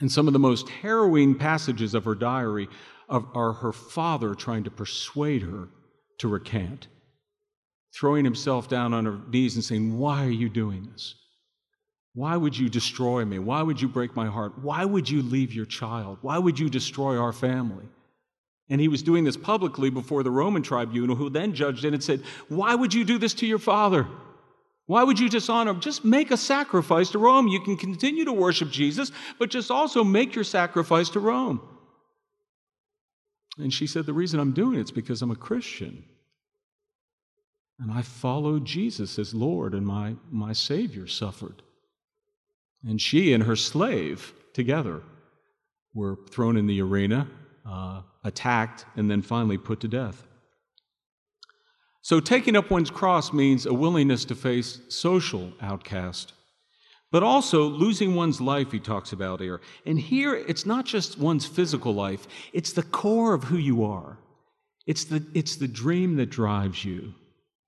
And 0.00 0.10
some 0.10 0.26
of 0.26 0.32
the 0.32 0.38
most 0.38 0.68
harrowing 0.68 1.36
passages 1.36 1.94
of 1.94 2.04
her 2.04 2.14
diary 2.14 2.68
are 3.08 3.52
her 3.52 3.72
father 3.72 4.34
trying 4.34 4.64
to 4.64 4.70
persuade 4.70 5.42
her 5.42 5.68
to 6.18 6.28
recant, 6.28 6.88
throwing 7.98 8.24
himself 8.24 8.68
down 8.68 8.92
on 8.92 9.06
her 9.06 9.18
knees 9.30 9.54
and 9.54 9.64
saying, 9.64 9.98
Why 9.98 10.24
are 10.24 10.30
you 10.30 10.48
doing 10.48 10.88
this? 10.92 11.14
Why 12.14 12.36
would 12.36 12.56
you 12.56 12.68
destroy 12.68 13.24
me? 13.24 13.38
Why 13.38 13.62
would 13.62 13.80
you 13.80 13.88
break 13.88 14.16
my 14.16 14.26
heart? 14.26 14.58
Why 14.62 14.84
would 14.84 15.08
you 15.08 15.22
leave 15.22 15.52
your 15.52 15.66
child? 15.66 16.18
Why 16.22 16.38
would 16.38 16.58
you 16.58 16.70
destroy 16.70 17.18
our 17.18 17.32
family? 17.32 17.84
And 18.68 18.80
he 18.80 18.88
was 18.88 19.02
doing 19.02 19.24
this 19.24 19.36
publicly 19.36 19.90
before 19.90 20.22
the 20.22 20.30
Roman 20.30 20.62
tribunal, 20.62 21.14
who 21.14 21.30
then 21.30 21.54
judged 21.54 21.84
it 21.84 21.94
and 21.94 22.02
said, 22.02 22.22
Why 22.48 22.74
would 22.74 22.92
you 22.92 23.04
do 23.04 23.18
this 23.18 23.34
to 23.34 23.46
your 23.46 23.58
father? 23.58 24.06
Why 24.86 25.02
would 25.02 25.18
you 25.18 25.28
dishonor 25.28 25.72
him? 25.72 25.80
Just 25.80 26.04
make 26.04 26.30
a 26.30 26.36
sacrifice 26.36 27.10
to 27.10 27.18
Rome. 27.18 27.48
You 27.48 27.60
can 27.60 27.76
continue 27.76 28.24
to 28.24 28.32
worship 28.32 28.70
Jesus, 28.70 29.10
but 29.38 29.50
just 29.50 29.70
also 29.70 30.04
make 30.04 30.34
your 30.34 30.44
sacrifice 30.44 31.08
to 31.10 31.20
Rome. 31.20 31.60
And 33.58 33.72
she 33.72 33.86
said, 33.86 34.06
The 34.06 34.12
reason 34.12 34.38
I'm 34.38 34.52
doing 34.52 34.78
it 34.78 34.84
is 34.84 34.90
because 34.90 35.22
I'm 35.22 35.30
a 35.30 35.36
Christian. 35.36 36.04
And 37.78 37.92
I 37.92 38.02
followed 38.02 38.64
Jesus 38.64 39.18
as 39.18 39.34
Lord, 39.34 39.74
and 39.74 39.86
my, 39.86 40.16
my 40.30 40.52
Savior 40.52 41.06
suffered. 41.06 41.62
And 42.84 43.00
she 43.00 43.32
and 43.32 43.44
her 43.44 43.56
slave 43.56 44.32
together 44.54 45.02
were 45.94 46.18
thrown 46.30 46.56
in 46.56 46.66
the 46.66 46.80
arena, 46.80 47.28
uh, 47.68 48.02
attacked, 48.24 48.86
and 48.96 49.10
then 49.10 49.22
finally 49.22 49.58
put 49.58 49.80
to 49.80 49.88
death. 49.88 50.26
So, 52.02 52.20
taking 52.20 52.54
up 52.54 52.70
one's 52.70 52.90
cross 52.90 53.32
means 53.32 53.66
a 53.66 53.74
willingness 53.74 54.24
to 54.26 54.36
face 54.36 54.80
social 54.88 55.52
outcast, 55.60 56.34
but 57.10 57.24
also 57.24 57.64
losing 57.64 58.14
one's 58.14 58.40
life, 58.40 58.70
he 58.70 58.78
talks 58.78 59.12
about 59.12 59.40
here. 59.40 59.60
And 59.84 59.98
here, 59.98 60.34
it's 60.34 60.64
not 60.64 60.84
just 60.84 61.18
one's 61.18 61.46
physical 61.46 61.92
life, 61.92 62.28
it's 62.52 62.72
the 62.72 62.84
core 62.84 63.34
of 63.34 63.44
who 63.44 63.56
you 63.56 63.84
are. 63.84 64.18
It's 64.86 65.04
the, 65.04 65.26
it's 65.34 65.56
the 65.56 65.66
dream 65.66 66.14
that 66.16 66.30
drives 66.30 66.84
you, 66.84 67.12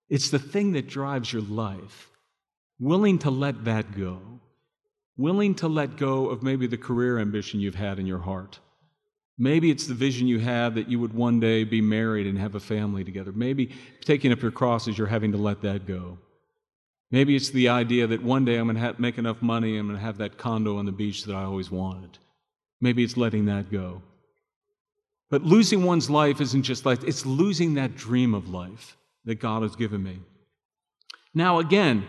it's 0.08 0.30
the 0.30 0.38
thing 0.38 0.72
that 0.72 0.88
drives 0.88 1.32
your 1.32 1.42
life. 1.42 2.10
Willing 2.80 3.18
to 3.20 3.30
let 3.30 3.64
that 3.64 3.96
go 3.96 4.20
willing 5.18 5.56
to 5.56 5.68
let 5.68 5.96
go 5.96 6.30
of 6.30 6.42
maybe 6.42 6.66
the 6.66 6.78
career 6.78 7.18
ambition 7.18 7.60
you've 7.60 7.74
had 7.74 7.98
in 7.98 8.06
your 8.06 8.20
heart. 8.20 8.60
Maybe 9.36 9.70
it's 9.70 9.86
the 9.86 9.94
vision 9.94 10.26
you 10.26 10.38
have 10.38 10.76
that 10.76 10.88
you 10.88 10.98
would 11.00 11.12
one 11.12 11.38
day 11.38 11.64
be 11.64 11.80
married 11.80 12.26
and 12.26 12.38
have 12.38 12.54
a 12.54 12.60
family 12.60 13.04
together. 13.04 13.32
Maybe 13.32 13.74
taking 14.00 14.32
up 14.32 14.40
your 14.40 14.50
cross 14.50 14.88
is 14.88 14.96
you're 14.96 15.06
having 15.06 15.32
to 15.32 15.38
let 15.38 15.60
that 15.62 15.86
go. 15.86 16.18
Maybe 17.10 17.36
it's 17.36 17.50
the 17.50 17.68
idea 17.68 18.06
that 18.06 18.22
one 18.22 18.44
day 18.44 18.56
I'm 18.56 18.68
going 18.68 18.76
to 18.76 19.00
make 19.00 19.18
enough 19.18 19.42
money, 19.42 19.76
I'm 19.76 19.86
going 19.86 19.98
to 19.98 20.04
have 20.04 20.18
that 20.18 20.38
condo 20.38 20.78
on 20.78 20.86
the 20.86 20.92
beach 20.92 21.24
that 21.24 21.34
I 21.34 21.44
always 21.44 21.70
wanted. 21.70 22.18
Maybe 22.80 23.02
it's 23.02 23.16
letting 23.16 23.46
that 23.46 23.72
go. 23.72 24.02
But 25.30 25.42
losing 25.42 25.84
one's 25.84 26.08
life 26.08 26.40
isn't 26.40 26.62
just 26.62 26.86
life, 26.86 27.02
it's 27.04 27.26
losing 27.26 27.74
that 27.74 27.96
dream 27.96 28.34
of 28.34 28.48
life 28.48 28.96
that 29.28 29.40
God 29.40 29.62
has 29.62 29.76
given 29.76 30.02
me. 30.02 30.20
Now, 31.34 31.58
again, 31.58 32.06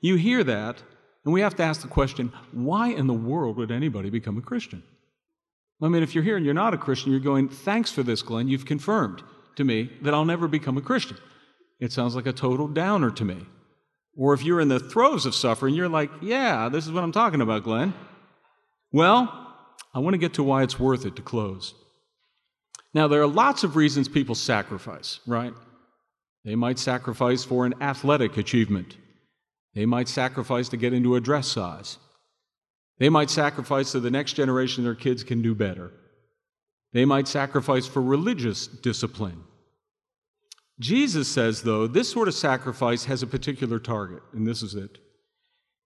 you 0.00 0.16
hear 0.16 0.42
that, 0.42 0.82
and 1.22 1.32
we 1.32 1.42
have 1.42 1.54
to 1.56 1.62
ask 1.62 1.82
the 1.82 1.88
question 1.88 2.32
why 2.50 2.88
in 2.88 3.06
the 3.06 3.12
world 3.12 3.58
would 3.58 3.70
anybody 3.70 4.08
become 4.08 4.38
a 4.38 4.42
Christian? 4.42 4.82
I 5.82 5.88
mean, 5.88 6.02
if 6.02 6.14
you're 6.14 6.24
here 6.24 6.36
and 6.36 6.46
you're 6.46 6.54
not 6.54 6.72
a 6.72 6.78
Christian, 6.78 7.12
you're 7.12 7.20
going, 7.20 7.50
thanks 7.50 7.92
for 7.92 8.02
this, 8.02 8.22
Glenn. 8.22 8.48
You've 8.48 8.64
confirmed 8.64 9.22
to 9.56 9.64
me 9.64 9.92
that 10.00 10.14
I'll 10.14 10.24
never 10.24 10.48
become 10.48 10.78
a 10.78 10.80
Christian. 10.80 11.18
It 11.78 11.92
sounds 11.92 12.16
like 12.16 12.26
a 12.26 12.32
total 12.32 12.68
downer 12.68 13.10
to 13.10 13.24
me. 13.24 13.44
Or 14.16 14.32
if 14.32 14.42
you're 14.42 14.60
in 14.60 14.68
the 14.68 14.80
throes 14.80 15.26
of 15.26 15.34
suffering, 15.34 15.74
you're 15.74 15.90
like, 15.90 16.10
yeah, 16.22 16.70
this 16.70 16.86
is 16.86 16.92
what 16.92 17.04
I'm 17.04 17.12
talking 17.12 17.42
about, 17.42 17.64
Glenn. 17.64 17.92
Well, 18.92 19.54
I 19.92 19.98
want 19.98 20.14
to 20.14 20.18
get 20.18 20.34
to 20.34 20.42
why 20.42 20.62
it's 20.62 20.80
worth 20.80 21.04
it 21.04 21.16
to 21.16 21.22
close. 21.22 21.74
Now, 22.94 23.08
there 23.08 23.20
are 23.20 23.26
lots 23.26 23.62
of 23.62 23.76
reasons 23.76 24.08
people 24.08 24.34
sacrifice, 24.34 25.20
right? 25.26 25.52
They 26.44 26.54
might 26.56 26.78
sacrifice 26.78 27.44
for 27.44 27.66
an 27.66 27.74
athletic 27.80 28.36
achievement. 28.36 28.96
They 29.74 29.86
might 29.86 30.08
sacrifice 30.08 30.68
to 30.70 30.76
get 30.76 30.92
into 30.92 31.14
a 31.14 31.20
dress 31.20 31.48
size. 31.48 31.98
They 32.98 33.08
might 33.08 33.30
sacrifice 33.30 33.88
so 33.88 34.00
the 34.00 34.10
next 34.10 34.34
generation 34.34 34.84
their 34.84 34.94
kids 34.94 35.24
can 35.24 35.42
do 35.42 35.54
better. 35.54 35.92
They 36.92 37.04
might 37.04 37.28
sacrifice 37.28 37.86
for 37.86 38.02
religious 38.02 38.66
discipline. 38.66 39.44
Jesus 40.78 41.28
says, 41.28 41.62
though, 41.62 41.86
this 41.86 42.10
sort 42.10 42.28
of 42.28 42.34
sacrifice 42.34 43.04
has 43.04 43.22
a 43.22 43.26
particular 43.26 43.78
target, 43.78 44.22
and 44.32 44.46
this 44.46 44.62
is 44.62 44.74
it. 44.74 44.98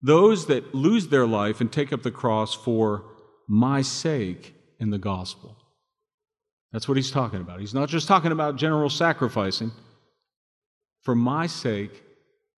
Those 0.02 0.46
that 0.46 0.74
lose 0.74 1.08
their 1.08 1.26
life 1.26 1.60
and 1.60 1.70
take 1.70 1.92
up 1.92 2.02
the 2.02 2.10
cross 2.10 2.54
for 2.54 3.04
my 3.48 3.82
sake 3.82 4.54
in 4.78 4.90
the 4.90 4.98
gospel. 4.98 5.56
That's 6.72 6.88
what 6.88 6.96
he's 6.96 7.10
talking 7.10 7.40
about. 7.40 7.60
He's 7.60 7.74
not 7.74 7.88
just 7.88 8.08
talking 8.08 8.32
about 8.32 8.56
general 8.56 8.90
sacrificing, 8.90 9.70
for 11.02 11.14
my 11.14 11.46
sake 11.46 12.02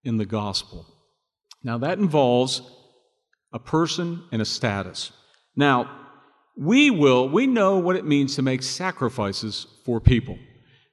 in 0.05 0.17
the 0.17 0.27
gospel. 0.27 0.87
Now, 1.63 1.79
that 1.79 1.99
involves 1.99 2.63
a 3.53 3.59
person 3.59 4.23
and 4.33 4.41
a 4.41 4.45
status. 4.45 5.13
Now, 5.57 5.91
we 6.57 6.91
will, 6.91 7.29
we 7.29 7.47
know 7.47 7.79
what 7.79 7.97
it 7.97 8.05
means 8.05 8.37
to 8.37 8.43
make 8.43 8.63
sacrifices 8.63 9.67
for 9.85 10.01
people. 10.01 10.39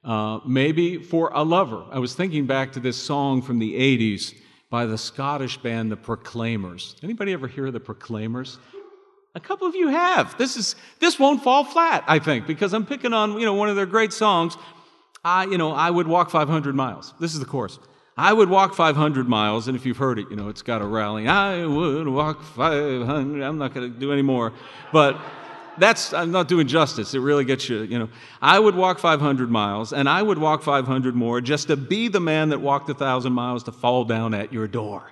Uh, 0.04 0.38
maybe 0.46 0.98
for 0.98 1.32
a 1.34 1.42
lover. 1.42 1.84
I 1.90 1.98
was 1.98 2.14
thinking 2.14 2.46
back 2.46 2.72
to 2.72 2.80
this 2.80 2.96
song 2.96 3.42
from 3.42 3.58
the 3.58 3.74
80s 3.74 4.34
by 4.70 4.86
the 4.86 4.96
Scottish 4.96 5.58
band 5.58 5.90
The 5.90 5.96
Proclaimers. 5.96 6.94
Anybody 7.02 7.32
ever 7.32 7.48
hear 7.48 7.66
of 7.66 7.72
The 7.72 7.80
Proclaimers? 7.80 8.58
A 9.34 9.40
couple 9.40 9.66
of 9.66 9.74
you 9.74 9.88
have. 9.88 10.38
This 10.38 10.56
is 10.56 10.76
this 11.00 11.18
won't 11.18 11.42
fall 11.42 11.64
flat, 11.64 12.04
I 12.06 12.20
think, 12.20 12.46
because 12.46 12.72
I'm 12.72 12.86
picking 12.86 13.12
on, 13.12 13.38
you 13.38 13.44
know, 13.44 13.54
one 13.54 13.68
of 13.68 13.76
their 13.76 13.84
great 13.84 14.12
songs. 14.12 14.56
I, 15.26 15.46
you 15.46 15.58
know, 15.58 15.72
I 15.72 15.90
would 15.90 16.06
walk 16.06 16.30
500 16.30 16.76
miles. 16.76 17.12
This 17.18 17.34
is 17.34 17.40
the 17.40 17.46
chorus. 17.46 17.80
I 18.16 18.32
would 18.32 18.48
walk 18.48 18.76
500 18.76 19.28
miles, 19.28 19.66
and 19.66 19.76
if 19.76 19.84
you've 19.84 19.96
heard 19.96 20.20
it, 20.20 20.28
you 20.30 20.36
know, 20.36 20.48
it's 20.48 20.62
got 20.62 20.82
a 20.82 20.86
rally. 20.86 21.26
I 21.26 21.66
would 21.66 22.06
walk 22.06 22.44
500. 22.44 23.42
I'm 23.42 23.58
not 23.58 23.74
going 23.74 23.92
to 23.92 23.98
do 23.98 24.12
any 24.12 24.22
more. 24.22 24.52
But 24.92 25.18
that's, 25.78 26.14
I'm 26.14 26.30
not 26.30 26.46
doing 26.46 26.68
justice. 26.68 27.12
It 27.12 27.18
really 27.18 27.44
gets 27.44 27.68
you, 27.68 27.82
you 27.82 27.98
know. 27.98 28.08
I 28.40 28.60
would 28.60 28.76
walk 28.76 29.00
500 29.00 29.50
miles, 29.50 29.92
and 29.92 30.08
I 30.08 30.22
would 30.22 30.38
walk 30.38 30.62
500 30.62 31.16
more 31.16 31.40
just 31.40 31.66
to 31.66 31.76
be 31.76 32.06
the 32.06 32.20
man 32.20 32.50
that 32.50 32.60
walked 32.60 32.88
a 32.88 32.92
1,000 32.92 33.32
miles 33.32 33.64
to 33.64 33.72
fall 33.72 34.04
down 34.04 34.32
at 34.32 34.52
your 34.52 34.68
door. 34.68 35.10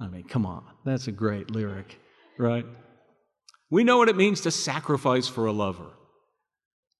I 0.00 0.08
mean, 0.08 0.24
come 0.24 0.46
on. 0.46 0.64
That's 0.86 1.06
a 1.06 1.12
great 1.12 1.50
lyric, 1.50 1.98
right? 2.38 2.64
We 3.68 3.84
know 3.84 3.98
what 3.98 4.08
it 4.08 4.16
means 4.16 4.40
to 4.40 4.50
sacrifice 4.50 5.28
for 5.28 5.44
a 5.44 5.52
lover. 5.52 5.90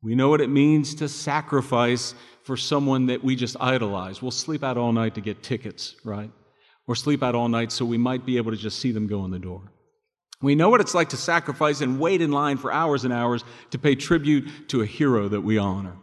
We 0.03 0.15
know 0.15 0.29
what 0.29 0.41
it 0.41 0.51
means 0.51 0.95
to 0.97 1.09
sacrifice 1.09 2.15
for 2.45 2.57
someone 2.57 3.07
that 3.07 3.23
we 3.25 3.37
just 3.37 3.57
idolize. 3.61 4.23
We'll 4.23 4.31
sleep 4.31 4.63
out 4.63 4.79
all 4.79 4.93
night 4.93 5.15
to 5.17 5.21
get 5.21 5.43
tickets, 5.43 5.97
right? 6.05 6.31
Or 6.87 6.95
sleep 6.95 7.23
out 7.23 7.35
all 7.35 7.49
night 7.49 7.73
so 7.73 7.85
we 7.85 7.99
might 7.99 8.25
be 8.25 8.37
able 8.37 8.53
to 8.53 8.57
just 8.57 8.79
see 8.79 8.93
them 8.93 9.07
go 9.07 9.25
in 9.25 9.31
the 9.31 9.39
door. 9.39 9.73
We 10.41 10.55
know 10.55 10.71
what 10.71 10.81
it's 10.81 10.95
like 10.95 11.09
to 11.11 11.17
sacrifice 11.17 11.81
and 11.81 11.99
wait 11.99 12.23
in 12.23 12.31
line 12.31 12.59
for 12.59 12.73
hours 12.73 13.05
and 13.05 13.13
hours 13.13 13.43
to 13.71 13.79
pay 13.79 13.97
tribute 13.97 14.69
to 14.69 14.83
a 14.83 14.87
hero 14.87 15.29
that 15.29 15.41
we 15.41 15.59
honor. 15.59 15.97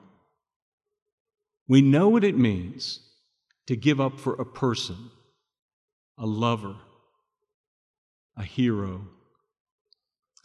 We 1.67 1.81
know 1.81 2.10
what 2.10 2.23
it 2.23 2.38
means 2.38 2.99
to 3.67 3.75
give 3.75 4.01
up 4.01 4.19
for 4.19 4.34
a 4.34 4.45
person, 4.45 5.10
a 6.17 6.25
lover, 6.25 6.75
a 8.38 8.43
hero, 8.43 9.08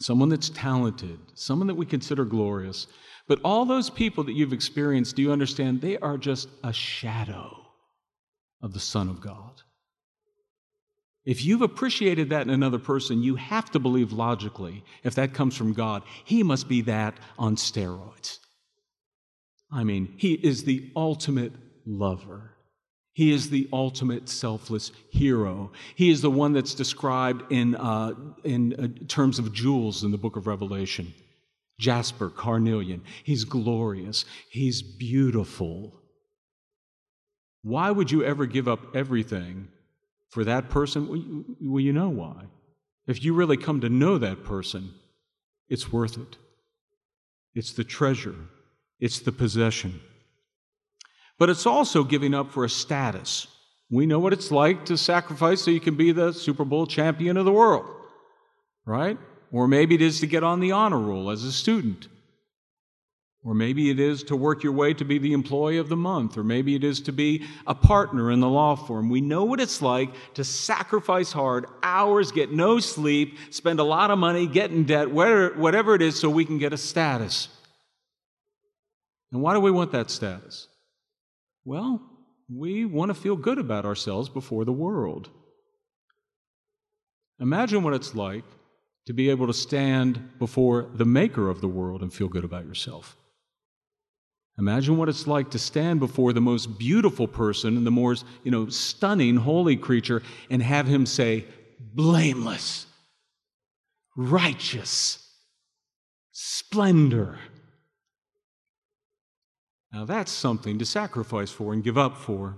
someone 0.01 0.29
that's 0.29 0.49
talented, 0.49 1.19
someone 1.33 1.67
that 1.67 1.75
we 1.75 1.85
consider 1.85 2.25
glorious. 2.25 2.87
But 3.27 3.39
all 3.43 3.65
those 3.65 3.89
people 3.89 4.23
that 4.25 4.33
you've 4.33 4.53
experienced, 4.53 5.15
do 5.15 5.21
you 5.21 5.31
understand? 5.31 5.81
They 5.81 5.97
are 5.97 6.17
just 6.17 6.49
a 6.63 6.73
shadow 6.73 7.55
of 8.61 8.73
the 8.73 8.79
Son 8.79 9.09
of 9.09 9.21
God. 9.21 9.61
If 11.23 11.45
you've 11.45 11.61
appreciated 11.61 12.29
that 12.29 12.41
in 12.41 12.49
another 12.49 12.79
person, 12.79 13.21
you 13.21 13.35
have 13.35 13.69
to 13.71 13.79
believe 13.79 14.11
logically, 14.11 14.83
if 15.03 15.15
that 15.15 15.33
comes 15.33 15.55
from 15.55 15.73
God, 15.73 16.01
he 16.25 16.41
must 16.41 16.67
be 16.67 16.81
that 16.81 17.15
on 17.37 17.55
steroids. 17.55 18.39
I 19.71 19.83
mean, 19.83 20.15
he 20.17 20.33
is 20.33 20.63
the 20.63 20.91
ultimate 20.95 21.53
lover. 21.85 22.55
He 23.13 23.31
is 23.31 23.49
the 23.49 23.67
ultimate 23.73 24.29
selfless 24.29 24.91
hero. 25.09 25.71
He 25.95 26.09
is 26.09 26.21
the 26.21 26.31
one 26.31 26.53
that's 26.53 26.73
described 26.73 27.51
in, 27.51 27.75
uh, 27.75 28.13
in 28.43 28.73
uh, 28.73 29.05
terms 29.07 29.37
of 29.37 29.51
jewels 29.53 30.03
in 30.03 30.11
the 30.11 30.17
book 30.17 30.35
of 30.35 30.47
Revelation 30.47 31.13
jasper, 31.81 32.29
carnelian. 32.29 33.01
He's 33.23 33.43
glorious. 33.43 34.23
He's 34.49 34.83
beautiful. 34.83 35.99
Why 37.63 37.91
would 37.91 38.11
you 38.11 38.23
ever 38.23 38.45
give 38.45 38.67
up 38.67 38.95
everything 38.95 39.67
for 40.29 40.43
that 40.45 40.69
person? 40.69 41.55
Well, 41.59 41.81
you 41.81 41.91
know 41.91 42.09
why. 42.09 42.45
If 43.07 43.23
you 43.25 43.33
really 43.33 43.57
come 43.57 43.81
to 43.81 43.89
know 43.89 44.19
that 44.19 44.43
person, 44.43 44.93
it's 45.69 45.91
worth 45.91 46.17
it. 46.17 46.37
It's 47.53 47.73
the 47.73 47.83
treasure, 47.83 48.35
it's 48.99 49.19
the 49.19 49.31
possession. 49.31 49.99
But 51.41 51.49
it's 51.49 51.65
also 51.65 52.03
giving 52.03 52.35
up 52.35 52.51
for 52.51 52.65
a 52.65 52.69
status. 52.69 53.47
We 53.89 54.05
know 54.05 54.19
what 54.19 54.31
it's 54.31 54.51
like 54.51 54.85
to 54.85 54.95
sacrifice 54.95 55.63
so 55.63 55.71
you 55.71 55.79
can 55.79 55.95
be 55.95 56.11
the 56.11 56.33
Super 56.33 56.63
Bowl 56.63 56.85
champion 56.85 57.35
of 57.35 57.45
the 57.45 57.51
world, 57.51 57.87
right? 58.85 59.17
Or 59.51 59.67
maybe 59.67 59.95
it 59.95 60.03
is 60.03 60.19
to 60.19 60.27
get 60.27 60.43
on 60.43 60.59
the 60.59 60.71
honor 60.71 60.99
roll 60.99 61.31
as 61.31 61.43
a 61.43 61.51
student. 61.51 62.09
Or 63.43 63.55
maybe 63.55 63.89
it 63.89 63.99
is 63.99 64.21
to 64.25 64.35
work 64.35 64.61
your 64.61 64.73
way 64.73 64.93
to 64.93 65.03
be 65.03 65.17
the 65.17 65.33
employee 65.33 65.79
of 65.79 65.89
the 65.89 65.95
month. 65.95 66.37
Or 66.37 66.43
maybe 66.43 66.75
it 66.75 66.83
is 66.83 67.01
to 67.01 67.11
be 67.11 67.43
a 67.65 67.73
partner 67.73 68.29
in 68.29 68.39
the 68.39 68.47
law 68.47 68.75
firm. 68.75 69.09
We 69.09 69.21
know 69.21 69.43
what 69.43 69.59
it's 69.59 69.81
like 69.81 70.11
to 70.35 70.43
sacrifice 70.43 71.31
hard, 71.31 71.65
hours, 71.81 72.31
get 72.31 72.51
no 72.51 72.79
sleep, 72.79 73.35
spend 73.49 73.79
a 73.79 73.83
lot 73.83 74.11
of 74.11 74.19
money, 74.19 74.45
get 74.45 74.69
in 74.69 74.83
debt, 74.83 75.09
whatever 75.09 75.95
it 75.95 76.03
is, 76.03 76.19
so 76.19 76.29
we 76.29 76.45
can 76.45 76.59
get 76.59 76.71
a 76.71 76.77
status. 76.77 77.47
And 79.31 79.41
why 79.41 79.55
do 79.55 79.59
we 79.59 79.71
want 79.71 79.91
that 79.93 80.11
status? 80.11 80.67
Well, 81.63 82.01
we 82.49 82.85
want 82.85 83.09
to 83.09 83.13
feel 83.13 83.35
good 83.35 83.57
about 83.57 83.85
ourselves 83.85 84.29
before 84.29 84.65
the 84.65 84.71
world. 84.71 85.29
Imagine 87.39 87.83
what 87.83 87.93
it's 87.93 88.13
like 88.13 88.43
to 89.07 89.13
be 89.13 89.29
able 89.29 89.47
to 89.47 89.53
stand 89.53 90.37
before 90.37 90.89
the 90.93 91.05
maker 91.05 91.49
of 91.49 91.61
the 91.61 91.67
world 91.67 92.01
and 92.01 92.13
feel 92.13 92.27
good 92.27 92.43
about 92.43 92.65
yourself. 92.65 93.17
Imagine 94.59 94.97
what 94.97 95.09
it's 95.09 95.27
like 95.27 95.49
to 95.51 95.59
stand 95.59 95.99
before 95.99 96.33
the 96.33 96.41
most 96.41 96.77
beautiful 96.77 97.27
person 97.27 97.77
and 97.77 97.87
the 97.87 97.91
most, 97.91 98.25
you 98.43 98.51
know, 98.51 98.67
stunning 98.69 99.37
holy 99.37 99.75
creature 99.75 100.21
and 100.49 100.61
have 100.61 100.87
him 100.87 101.05
say, 101.05 101.45
blameless, 101.79 102.85
righteous, 104.15 105.27
splendor, 106.31 107.39
now 109.91 110.05
that's 110.05 110.31
something 110.31 110.79
to 110.79 110.85
sacrifice 110.85 111.51
for 111.51 111.73
and 111.73 111.83
give 111.83 111.97
up 111.97 112.17
for. 112.17 112.57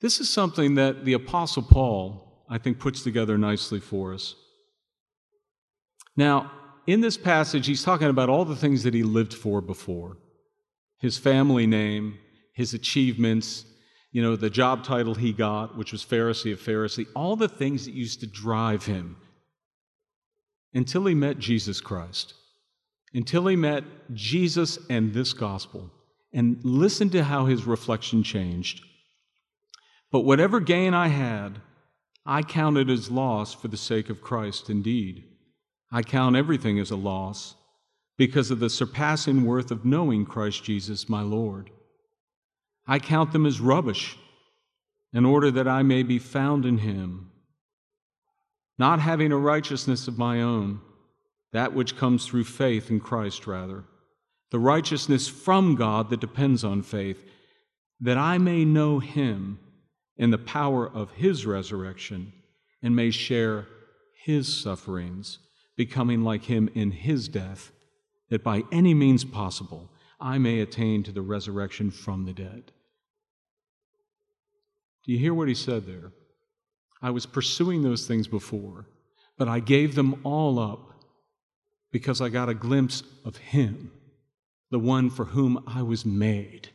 This 0.00 0.20
is 0.20 0.28
something 0.28 0.74
that 0.74 1.04
the 1.04 1.14
Apostle 1.14 1.62
Paul, 1.62 2.44
I 2.48 2.58
think, 2.58 2.78
puts 2.78 3.02
together 3.02 3.38
nicely 3.38 3.80
for 3.80 4.12
us. 4.12 4.34
Now, 6.16 6.50
in 6.86 7.00
this 7.00 7.16
passage, 7.16 7.66
he's 7.66 7.82
talking 7.82 8.08
about 8.08 8.28
all 8.28 8.44
the 8.44 8.56
things 8.56 8.82
that 8.84 8.94
he 8.94 9.02
lived 9.02 9.34
for 9.34 9.60
before 9.60 10.18
his 10.98 11.18
family 11.18 11.66
name, 11.66 12.18
his 12.54 12.72
achievements, 12.72 13.66
you 14.12 14.22
know, 14.22 14.34
the 14.34 14.48
job 14.48 14.82
title 14.82 15.14
he 15.14 15.30
got, 15.30 15.76
which 15.76 15.92
was 15.92 16.02
Pharisee 16.02 16.52
of 16.52 16.58
Pharisee, 16.58 17.06
all 17.14 17.36
the 17.36 17.48
things 17.48 17.84
that 17.84 17.92
used 17.92 18.20
to 18.20 18.26
drive 18.26 18.86
him 18.86 19.16
until 20.72 21.04
he 21.04 21.14
met 21.14 21.38
Jesus 21.38 21.82
Christ 21.82 22.32
until 23.14 23.46
he 23.46 23.56
met 23.56 23.84
Jesus 24.12 24.78
and 24.90 25.12
this 25.12 25.32
gospel 25.32 25.90
and 26.32 26.58
listened 26.64 27.12
to 27.12 27.24
how 27.24 27.46
his 27.46 27.64
reflection 27.64 28.22
changed. 28.22 28.84
But 30.10 30.20
whatever 30.20 30.60
gain 30.60 30.94
I 30.94 31.08
had, 31.08 31.60
I 32.24 32.42
counted 32.42 32.90
as 32.90 33.10
loss 33.10 33.54
for 33.54 33.68
the 33.68 33.76
sake 33.76 34.10
of 34.10 34.20
Christ 34.20 34.68
indeed. 34.68 35.24
I 35.90 36.02
count 36.02 36.36
everything 36.36 36.78
as 36.78 36.90
a 36.90 36.96
loss 36.96 37.54
because 38.18 38.50
of 38.50 38.58
the 38.58 38.70
surpassing 38.70 39.44
worth 39.44 39.70
of 39.70 39.84
knowing 39.84 40.26
Christ 40.26 40.64
Jesus 40.64 41.08
my 41.08 41.22
Lord. 41.22 41.70
I 42.86 42.98
count 42.98 43.32
them 43.32 43.46
as 43.46 43.60
rubbish 43.60 44.16
in 45.12 45.24
order 45.24 45.50
that 45.50 45.68
I 45.68 45.82
may 45.82 46.02
be 46.02 46.18
found 46.18 46.66
in 46.66 46.78
him, 46.78 47.30
not 48.78 49.00
having 49.00 49.32
a 49.32 49.38
righteousness 49.38 50.08
of 50.08 50.18
my 50.18 50.42
own 50.42 50.80
that 51.56 51.72
which 51.72 51.96
comes 51.96 52.26
through 52.26 52.44
faith 52.44 52.90
in 52.90 53.00
Christ, 53.00 53.46
rather, 53.46 53.84
the 54.50 54.58
righteousness 54.58 55.26
from 55.26 55.74
God 55.74 56.10
that 56.10 56.20
depends 56.20 56.62
on 56.62 56.82
faith, 56.82 57.24
that 57.98 58.18
I 58.18 58.36
may 58.36 58.66
know 58.66 58.98
him 58.98 59.58
in 60.18 60.30
the 60.30 60.38
power 60.38 60.86
of 60.86 61.12
his 61.12 61.46
resurrection 61.46 62.34
and 62.82 62.94
may 62.94 63.10
share 63.10 63.66
his 64.22 64.54
sufferings, 64.54 65.38
becoming 65.78 66.22
like 66.22 66.44
him 66.44 66.68
in 66.74 66.90
his 66.90 67.26
death, 67.26 67.72
that 68.28 68.44
by 68.44 68.64
any 68.70 68.92
means 68.92 69.24
possible 69.24 69.90
I 70.20 70.36
may 70.36 70.60
attain 70.60 71.04
to 71.04 71.12
the 71.12 71.22
resurrection 71.22 71.90
from 71.90 72.26
the 72.26 72.34
dead. 72.34 72.70
Do 75.06 75.12
you 75.12 75.18
hear 75.18 75.32
what 75.32 75.48
he 75.48 75.54
said 75.54 75.86
there? 75.86 76.12
I 77.00 77.08
was 77.10 77.24
pursuing 77.24 77.82
those 77.82 78.06
things 78.06 78.28
before, 78.28 78.86
but 79.38 79.48
I 79.48 79.60
gave 79.60 79.94
them 79.94 80.20
all 80.22 80.58
up 80.58 80.95
because 81.96 82.20
I 82.20 82.28
got 82.28 82.50
a 82.50 82.54
glimpse 82.54 83.02
of 83.24 83.38
Him, 83.38 83.90
the 84.70 84.78
one 84.78 85.08
for 85.08 85.24
whom 85.24 85.64
I 85.66 85.80
was 85.80 86.04
made. 86.04 86.68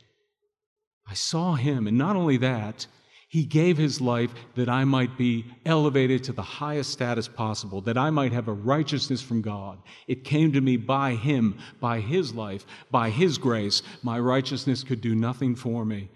I 1.07 1.13
saw 1.13 1.53
Him, 1.53 1.85
and 1.85 1.95
not 1.95 2.15
only 2.15 2.37
that, 2.37 2.87
He 3.29 3.45
gave 3.45 3.77
His 3.77 4.01
life 4.01 4.31
that 4.55 4.67
I 4.67 4.83
might 4.83 5.19
be 5.19 5.45
elevated 5.63 6.23
to 6.23 6.33
the 6.33 6.41
highest 6.41 6.89
status 6.89 7.27
possible, 7.27 7.81
that 7.81 7.99
I 7.99 8.09
might 8.09 8.31
have 8.31 8.47
a 8.47 8.53
righteousness 8.53 9.21
from 9.21 9.43
God. 9.43 9.77
It 10.07 10.23
came 10.23 10.53
to 10.53 10.59
me 10.59 10.75
by 10.75 11.13
Him, 11.13 11.59
by 11.79 11.99
His 11.99 12.33
life, 12.33 12.65
by 12.89 13.11
His 13.11 13.37
grace. 13.37 13.83
My 14.01 14.17
righteousness 14.17 14.83
could 14.83 15.01
do 15.01 15.13
nothing 15.13 15.55
for 15.55 15.85
me. 15.85 16.09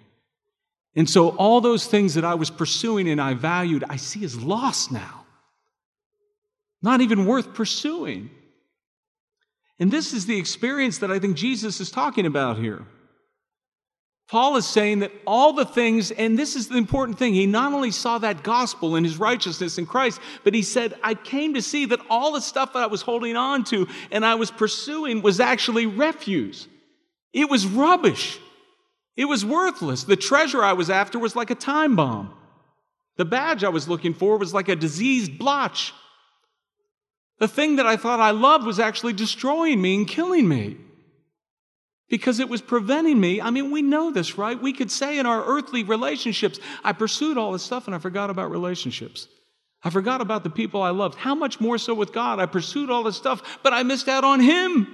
And 0.96 1.08
so, 1.08 1.30
all 1.38 1.62
those 1.62 1.86
things 1.86 2.16
that 2.16 2.26
I 2.26 2.34
was 2.34 2.50
pursuing 2.50 3.08
and 3.08 3.22
I 3.22 3.36
valued, 3.36 3.84
I 3.88 3.98
see 3.98 4.26
as 4.26 4.42
lost 4.42 4.92
now. 4.92 5.28
Not 6.82 7.02
even 7.02 7.28
worth 7.28 7.54
pursuing. 7.54 8.32
And 9.80 9.92
this 9.92 10.14
is 10.14 10.26
the 10.26 10.38
experience 10.38 11.00
that 11.00 11.12
I 11.12 11.20
think 11.20 11.36
Jesus 11.36 11.82
is 11.82 11.92
talking 11.92 12.26
about 12.26 12.58
here. 12.58 12.86
Paul 14.28 14.56
is 14.56 14.66
saying 14.66 15.00
that 15.00 15.12
all 15.28 15.54
the 15.54 15.66
things, 15.66 16.10
and 16.10 16.38
this 16.38 16.56
is 16.56 16.68
the 16.68 16.78
important 16.78 17.20
thing, 17.20 17.36
he 17.36 17.46
not 17.46 17.74
only 17.74 17.92
saw 17.92 18.18
that 18.18 18.42
gospel 18.42 18.96
and 18.96 19.06
his 19.06 19.20
righteousness 19.20 19.78
in 19.78 19.86
Christ, 19.86 20.20
but 20.44 20.56
he 20.56 20.64
said, 20.64 20.96
I 21.04 21.14
came 21.14 21.54
to 21.54 21.62
see 21.62 21.86
that 21.86 22.00
all 22.10 22.32
the 22.32 22.42
stuff 22.42 22.74
that 22.74 22.80
I 22.84 22.88
was 22.88 23.04
holding 23.04 23.36
on 23.36 23.64
to 23.66 23.88
and 24.12 24.26
I 24.26 24.36
was 24.36 24.50
pursuing 24.50 25.22
was 25.22 25.40
actually 25.40 25.86
refuse. 25.86 26.68
It 27.34 27.52
was 27.52 27.68
rubbish. 27.68 28.40
It 29.16 29.26
was 29.26 29.46
worthless. 29.46 30.04
The 30.04 30.16
treasure 30.16 30.64
I 30.64 30.74
was 30.74 30.90
after 30.90 31.20
was 31.20 31.36
like 31.36 31.52
a 31.52 31.56
time 31.56 31.96
bomb. 31.96 32.34
The 33.18 33.26
badge 33.26 33.64
I 33.64 33.70
was 33.70 33.88
looking 33.88 34.14
for 34.14 34.38
was 34.38 34.54
like 34.54 34.70
a 34.70 34.76
diseased 34.76 35.38
blotch. 35.38 35.94
The 37.40 37.48
thing 37.48 37.76
that 37.78 37.86
I 37.86 37.98
thought 37.98 38.20
I 38.20 38.32
loved 38.32 38.66
was 38.66 38.80
actually 38.80 39.14
destroying 39.14 39.82
me 39.82 39.96
and 39.96 40.08
killing 40.08 40.48
me 40.48 40.78
because 42.10 42.40
it 42.40 42.48
was 42.48 42.62
preventing 42.62 43.20
me. 43.20 43.42
I 43.42 43.50
mean, 43.50 43.72
we 43.72 43.82
know 43.82 44.12
this, 44.12 44.38
right? 44.38 44.62
We 44.62 44.74
could 44.74 44.92
say 44.92 45.20
in 45.20 45.26
our 45.26 45.44
earthly 45.44 45.84
relationships, 45.84 46.60
I 46.84 46.94
pursued 46.94 47.38
all 47.38 47.52
this 47.52 47.64
stuff 47.64 47.88
and 47.88 47.96
I 47.96 48.00
forgot 48.00 48.30
about 48.30 48.52
relationships. 48.52 49.28
I 49.84 49.90
forgot 49.90 50.22
about 50.22 50.44
the 50.44 50.50
people 50.50 50.82
I 50.82 50.90
loved. 50.90 51.16
How 51.16 51.36
much 51.36 51.60
more 51.60 51.78
so 51.78 51.94
with 51.94 52.14
God? 52.14 52.40
I 52.40 52.46
pursued 52.46 52.90
all 52.90 53.04
this 53.04 53.18
stuff, 53.18 53.60
but 53.64 53.74
I 53.74 53.84
missed 53.84 54.08
out 54.08 54.24
on 54.24 54.40
Him. 54.40 54.88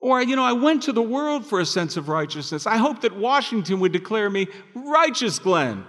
Or, 0.00 0.22
you 0.22 0.36
know, 0.36 0.44
I 0.44 0.52
went 0.52 0.82
to 0.84 0.92
the 0.92 1.02
world 1.02 1.46
for 1.46 1.60
a 1.60 1.66
sense 1.66 1.96
of 1.96 2.08
righteousness. 2.08 2.66
I 2.66 2.76
hoped 2.76 3.02
that 3.02 3.16
Washington 3.16 3.80
would 3.80 3.92
declare 3.92 4.28
me 4.28 4.48
righteous, 4.74 5.38
Glenn. 5.38 5.84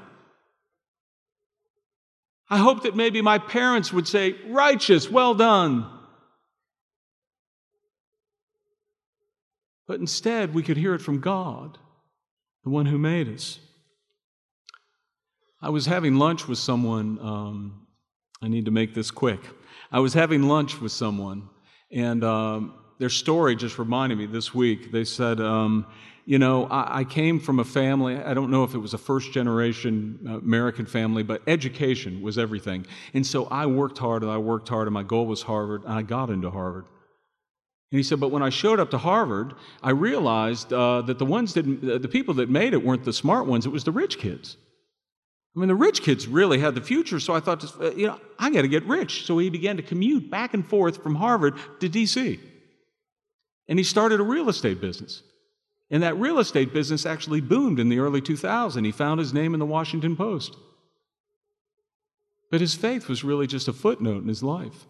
I 2.49 2.57
hope 2.57 2.83
that 2.83 2.95
maybe 2.95 3.21
my 3.21 3.38
parents 3.38 3.91
would 3.91 4.07
say, 4.07 4.36
Righteous, 4.47 5.10
well 5.10 5.33
done. 5.33 5.86
But 9.88 9.99
instead, 9.99 10.53
we 10.53 10.63
could 10.63 10.77
hear 10.77 10.93
it 10.93 11.01
from 11.01 11.19
God, 11.19 11.77
the 12.63 12.69
one 12.69 12.86
who 12.86 12.97
made 12.97 13.33
us. 13.33 13.60
I 15.62 15.69
was 15.69 15.86
having 15.86 16.15
lunch 16.15 16.47
with 16.47 16.57
someone 16.57 17.19
um, 17.21 17.88
I 18.41 18.47
need 18.47 18.65
to 18.65 18.71
make 18.71 18.93
this 18.93 19.12
quick. 19.12 19.39
I 19.91 19.99
was 19.99 20.13
having 20.13 20.43
lunch 20.43 20.79
with 20.79 20.91
someone, 20.91 21.49
and 21.91 22.23
um, 22.23 22.73
their 22.99 23.10
story 23.10 23.55
just 23.55 23.79
reminded 23.79 24.17
me 24.17 24.25
this 24.25 24.53
week. 24.53 24.91
They 24.91 25.05
said, 25.05 25.39
um, 25.39 25.88
You 26.27 26.39
know, 26.39 26.65
I, 26.65 26.99
I, 26.99 27.03
came 27.05 27.39
from 27.39 27.59
a 27.59 27.63
family, 27.63 28.17
I 28.17 28.33
don't 28.33 28.51
know 28.51 28.65
if 28.65 28.73
it 28.73 28.79
was 28.79 28.93
a 28.93 28.97
first 28.97 29.31
generation 29.31 30.19
uh, 30.27 30.39
American 30.39 30.85
family, 30.85 31.23
but 31.23 31.41
education 31.47 32.21
was 32.21 32.37
everything. 32.37 32.85
And 33.13 33.25
so 33.25 33.45
I 33.45 33.65
worked 33.65 33.97
hard 33.97 34.23
and 34.23 34.31
I 34.31 34.37
worked 34.37 34.67
hard, 34.67 34.87
and 34.87 34.93
my 34.93 35.03
goal 35.03 35.25
was 35.25 35.43
Harvard, 35.43 35.85
and 35.85 35.93
I 35.93 36.01
got 36.01 36.29
into 36.29 36.51
Harvard. 36.51 36.83
And 37.93 37.97
he 37.97 38.03
said, 38.03 38.19
but 38.19 38.29
when 38.29 38.43
I 38.43 38.49
showed 38.49 38.77
up 38.81 38.91
to 38.91 38.97
Harvard, 38.97 39.53
I 39.81 39.91
realized 39.91 40.73
uh, 40.73 41.01
that 41.03 41.17
the 41.17 41.25
ones 41.25 41.53
that, 41.53 41.65
uh, 41.65 41.97
the 41.97 42.09
people 42.09 42.33
that 42.33 42.49
made 42.49 42.73
it 42.73 42.83
weren't 42.83 43.05
the 43.05 43.13
smart 43.13 43.47
ones, 43.47 43.65
it 43.65 43.69
was 43.69 43.85
the 43.85 43.93
rich 43.93 44.19
kids. 44.19 44.57
I 45.55 45.61
mean, 45.61 45.69
the 45.69 45.75
rich 45.75 46.01
kids 46.01 46.27
really 46.27 46.59
had 46.59 46.75
the 46.75 46.81
future, 46.81 47.21
so 47.21 47.35
I 47.35 47.39
thought, 47.39 47.63
uh, 47.79 47.91
you 47.91 48.05
know, 48.05 48.19
I 48.37 48.49
got 48.49 48.63
to 48.63 48.67
get 48.67 48.83
rich. 48.83 49.25
So 49.25 49.37
he 49.37 49.49
began 49.49 49.77
to 49.77 49.81
commute 49.81 50.29
back 50.29 50.53
and 50.53 50.67
forth 50.67 51.01
from 51.01 51.15
Harvard 51.15 51.53
to 51.79 51.87
D.C. 51.87 52.37
And 53.69 53.79
he 53.79 53.83
started 53.83 54.19
a 54.19 54.23
real 54.23 54.49
estate 54.49 54.81
business. 54.81 55.23
And 55.89 56.04
that 56.04 56.19
real 56.19 56.39
estate 56.39 56.73
business 56.73 57.06
actually 57.06 57.41
boomed 57.41 57.80
in 57.80 57.89
the 57.89 58.00
early 58.00 58.21
2000s. 58.21 58.86
He 58.86 58.91
found 58.91 59.19
his 59.19 59.34
name 59.34 59.54
in 59.54 59.60
the 59.60 59.65
Washington 59.65 60.15
Post. 60.15 60.58
But 62.52 62.62
his 62.62 62.76
faith 62.76 63.08
was 63.08 63.23
really 63.23 63.47
just 63.47 63.67
a 63.67 63.73
footnote 63.73 64.21
in 64.21 64.28
his 64.28 64.43
life. 64.43 64.86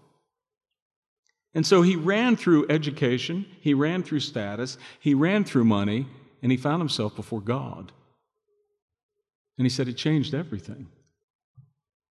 And 1.54 1.66
so 1.66 1.82
he 1.82 1.96
ran 1.96 2.36
through 2.36 2.68
education, 2.70 3.46
he 3.62 3.74
ran 3.74 4.04
through 4.04 4.20
status, 4.20 4.78
he 5.00 5.14
ran 5.14 5.44
through 5.44 5.66
money, 5.66 6.06
and 6.42 6.52
he 6.52 6.58
found 6.58 6.82
himself 6.82 7.16
before 7.16 7.42
God. 7.42 7.92
And 9.58 9.66
he 9.66 9.70
said, 9.70 9.88
It 9.88 9.98
changed 9.98 10.34
everything. 10.34 10.88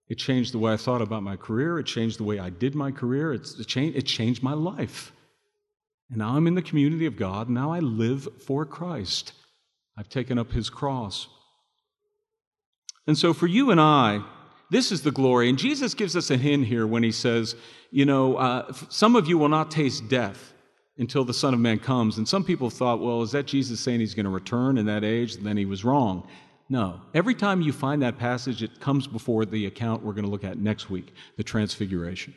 It 0.09 0.17
changed 0.17 0.53
the 0.53 0.59
way 0.59 0.73
I 0.73 0.77
thought 0.77 1.03
about 1.03 1.23
my 1.23 1.37
career. 1.37 1.79
It 1.79 1.87
changed 1.87 2.19
the 2.19 2.25
way 2.25 2.39
I 2.39 2.51
did 2.51 2.75
my 2.75 2.91
career. 2.93 3.33
It, 3.33 3.47
changed, 3.67 3.97
it 3.97 4.03
changed 4.03 4.43
my 4.43 4.53
life. 4.53 5.13
And 6.09 6.19
now 6.19 6.37
I'm 6.37 6.47
in 6.47 6.55
the 6.55 6.63
community 6.63 7.07
of 7.07 7.17
God. 7.17 7.49
Now 7.49 7.73
I 7.73 7.81
live 7.81 8.29
for 8.47 8.65
Christ. 8.65 9.33
I've 9.99 10.09
taken 10.09 10.39
up 10.39 10.53
his 10.53 10.71
cross. 10.71 11.29
And 13.07 13.17
so 13.17 13.33
for 13.33 13.47
you 13.47 13.71
and 13.71 13.81
I, 13.81 14.23
this 14.71 14.91
is 14.91 15.03
the 15.03 15.13
glory. 15.13 15.49
And 15.49 15.59
Jesus 15.59 15.95
gives 15.95 16.17
us 16.17 16.31
a 16.31 16.37
hint 16.37 16.67
here 16.67 16.87
when 16.87 17.03
he 17.03 17.13
says, 17.13 17.55
you 17.91 18.05
know, 18.05 18.37
uh, 18.37 18.73
some 18.89 19.17
of 19.17 19.29
you 19.29 19.39
will 19.39 19.49
not 19.49 19.71
taste 19.71 20.09
death 20.09 20.53
until 20.99 21.25
the 21.25 21.35
Son 21.35 21.55
of 21.55 21.61
Man 21.61 21.79
comes. 21.79 22.19
And 22.19 22.27
some 22.27 22.45
people 22.45 22.71
thought, 22.71 23.01
well, 23.01 23.23
is 23.23 23.33
that 23.33 23.47
Jesus 23.47 23.81
saying 23.81 24.01
he's 24.01 24.15
going 24.15 24.25
to 24.25 24.31
return 24.31 24.79
in 24.79 24.87
that 24.87 25.05
age? 25.05 25.37
And 25.37 25.47
then 25.47 25.57
he 25.57 25.67
was 25.67 25.85
wrong. 25.85 26.29
No. 26.69 27.01
Every 27.15 27.35
time 27.35 27.61
you 27.61 27.73
find 27.73 28.03
that 28.03 28.19
passage, 28.19 28.63
it 28.63 28.81
comes 28.81 29.07
before 29.07 29.45
the 29.45 29.67
account 29.67 30.03
we're 30.03 30.15
going 30.15 30.25
to 30.25 30.31
look 30.31 30.45
at 30.45 30.59
next 30.59 30.91
week 30.91 31.15
the 31.37 31.45
transfiguration. 31.45 32.35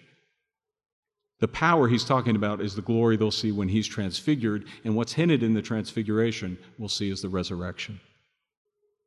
The 1.39 1.47
power 1.47 1.87
he's 1.87 2.03
talking 2.03 2.35
about 2.35 2.61
is 2.61 2.75
the 2.75 2.81
glory 2.81 3.15
they'll 3.15 3.31
see 3.31 3.51
when 3.51 3.69
he's 3.69 3.87
transfigured, 3.87 4.65
and 4.83 4.95
what's 4.95 5.13
hinted 5.13 5.41
in 5.41 5.53
the 5.53 5.61
transfiguration 5.61 6.57
we'll 6.77 6.89
see 6.89 7.09
is 7.09 7.21
the 7.21 7.29
resurrection. 7.29 8.01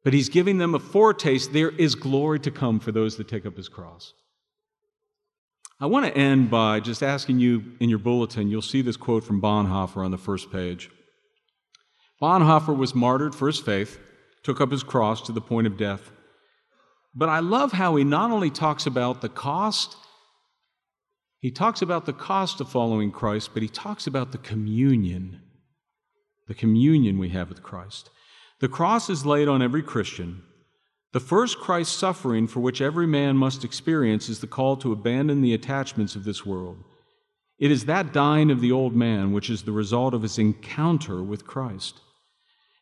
But 0.02 0.14
he's 0.14 0.28
giving 0.28 0.58
them 0.58 0.74
a 0.74 0.78
foretaste. 0.78 1.52
There 1.52 1.70
is 1.70 1.94
glory 1.94 2.40
to 2.40 2.50
come 2.50 2.80
for 2.80 2.90
those 2.90 3.16
that 3.16 3.28
take 3.28 3.46
up 3.46 3.56
his 3.56 3.68
cross. 3.68 4.14
I 5.78 5.86
want 5.86 6.06
to 6.06 6.16
end 6.16 6.50
by 6.50 6.80
just 6.80 7.02
asking 7.02 7.40
you 7.40 7.64
in 7.80 7.90
your 7.90 7.98
bulletin, 7.98 8.48
you'll 8.48 8.62
see 8.62 8.82
this 8.82 8.96
quote 8.96 9.24
from 9.24 9.42
Bonhoeffer 9.42 10.04
on 10.04 10.10
the 10.10 10.18
first 10.18 10.50
page. 10.50 10.90
Bonhoeffer 12.20 12.76
was 12.76 12.94
martyred 12.94 13.34
for 13.34 13.48
his 13.48 13.58
faith, 13.58 13.98
took 14.42 14.60
up 14.60 14.70
his 14.70 14.84
cross 14.84 15.20
to 15.22 15.32
the 15.32 15.40
point 15.40 15.66
of 15.66 15.76
death. 15.76 16.12
But 17.14 17.28
I 17.28 17.40
love 17.40 17.72
how 17.72 17.96
he 17.96 18.04
not 18.04 18.30
only 18.30 18.48
talks 18.48 18.86
about 18.86 19.20
the 19.20 19.28
cost, 19.28 19.96
he 21.42 21.50
talks 21.50 21.82
about 21.82 22.06
the 22.06 22.12
cost 22.12 22.60
of 22.60 22.70
following 22.70 23.10
Christ, 23.10 23.50
but 23.52 23.64
he 23.64 23.68
talks 23.68 24.06
about 24.06 24.30
the 24.30 24.38
communion, 24.38 25.40
the 26.46 26.54
communion 26.54 27.18
we 27.18 27.30
have 27.30 27.48
with 27.48 27.64
Christ. 27.64 28.10
The 28.60 28.68
cross 28.68 29.10
is 29.10 29.26
laid 29.26 29.48
on 29.48 29.60
every 29.60 29.82
Christian. 29.82 30.44
The 31.12 31.18
first 31.18 31.58
Christ 31.58 31.98
suffering 31.98 32.46
for 32.46 32.60
which 32.60 32.80
every 32.80 33.08
man 33.08 33.36
must 33.36 33.64
experience 33.64 34.28
is 34.28 34.38
the 34.38 34.46
call 34.46 34.76
to 34.76 34.92
abandon 34.92 35.42
the 35.42 35.52
attachments 35.52 36.14
of 36.14 36.22
this 36.22 36.46
world. 36.46 36.78
It 37.58 37.72
is 37.72 37.86
that 37.86 38.12
dying 38.12 38.52
of 38.52 38.60
the 38.60 38.70
old 38.70 38.94
man 38.94 39.32
which 39.32 39.50
is 39.50 39.64
the 39.64 39.72
result 39.72 40.14
of 40.14 40.22
his 40.22 40.38
encounter 40.38 41.24
with 41.24 41.44
Christ. 41.44 42.00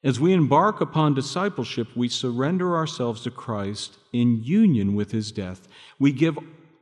As 0.05 0.21
we 0.21 0.35
embark 0.35 0.83
upon 0.83 1.15
discipleship, 1.15 1.89
we 1.97 2.09
surrender 2.09 2.77
ourselves 2.77 3.23
to 3.23 3.31
Christ 3.31 3.97
in 4.13 4.45
union 4.45 4.95
with 4.95 5.13
his 5.13 5.33
death. 5.33 5.67
We 5.99 6.13
give, 6.13 6.39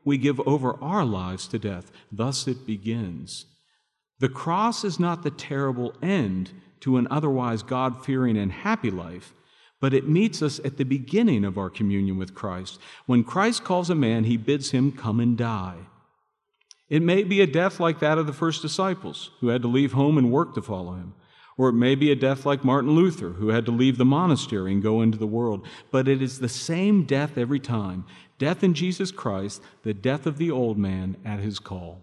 we 0.09 0.19
give 0.19 0.41
over 0.41 0.83
our 0.83 1.05
lives 1.05 1.47
to 1.49 1.59
death. 1.59 1.93
Thus 2.11 2.49
it 2.49 2.67
begins. 2.67 3.45
The 4.21 4.31
cross 4.31 4.83
is 4.83 4.99
not 4.99 5.23
the 5.23 5.31
terrible 5.31 5.95
end 6.03 6.51
to 6.81 6.97
an 6.97 7.07
otherwise 7.11 7.63
God 7.63 8.05
fearing 8.05 8.37
and 8.37 8.51
happy 8.51 8.91
life, 8.91 9.35
but 9.81 9.93
it 9.95 10.09
meets 10.09 10.43
us 10.43 10.59
at 10.65 10.79
the 10.79 10.85
beginning 10.85 11.45
of 11.45 11.59
our 11.59 11.71
communion 11.71 12.17
with 12.17 12.35
Christ. 12.35 12.81
When 13.07 13.23
Christ 13.23 13.63
calls 13.65 13.91
a 13.91 13.95
man, 13.95 14.25
he 14.25 14.37
bids 14.39 14.71
him 14.71 14.93
come 14.93 15.21
and 15.21 15.37
die. 15.37 15.77
It 16.89 17.03
may 17.03 17.23
be 17.23 17.43
a 17.43 17.47
death 17.47 17.79
like 17.79 18.01
that 18.01 18.17
of 18.17 18.27
the 18.27 18.33
first 18.33 18.63
disciples, 18.63 19.31
who 19.41 19.49
had 19.49 19.61
to 19.63 19.69
leave 19.69 19.93
home 19.93 20.17
and 20.17 20.33
work 20.33 20.55
to 20.55 20.63
follow 20.63 20.95
him. 20.95 21.15
Or 21.59 21.69
it 21.69 21.75
may 21.75 21.97
be 21.97 22.11
a 22.11 22.17
death 22.17 22.47
like 22.47 22.65
Martin 22.65 22.93
Luther, 22.93 23.31
who 23.31 23.49
had 23.49 23.67
to 23.67 23.73
leave 23.73 23.99
the 23.99 24.05
monastery 24.05 24.73
and 24.73 24.83
go 24.83 25.03
into 25.03 25.19
the 25.19 25.27
world. 25.27 25.67
But 25.91 26.09
it 26.09 26.23
is 26.23 26.39
the 26.39 26.49
same 26.49 27.03
death 27.03 27.37
every 27.37 27.61
time 27.61 28.07
death 28.39 28.63
in 28.63 28.75
Jesus 28.75 29.11
Christ, 29.11 29.63
the 29.83 29.95
death 29.95 30.27
of 30.27 30.39
the 30.39 30.51
old 30.51 30.79
man 30.79 31.17
at 31.25 31.41
his 31.41 31.59
call. 31.59 32.03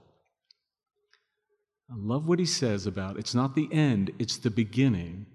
I 1.89 1.95
love 1.98 2.28
what 2.28 2.39
he 2.39 2.45
says 2.45 2.88
about 2.88 3.17
it's 3.17 3.36
not 3.36 3.56
the 3.56 3.69
end, 3.71 4.12
it's 4.19 4.38
the 4.38 4.50
beginning. 4.50 5.28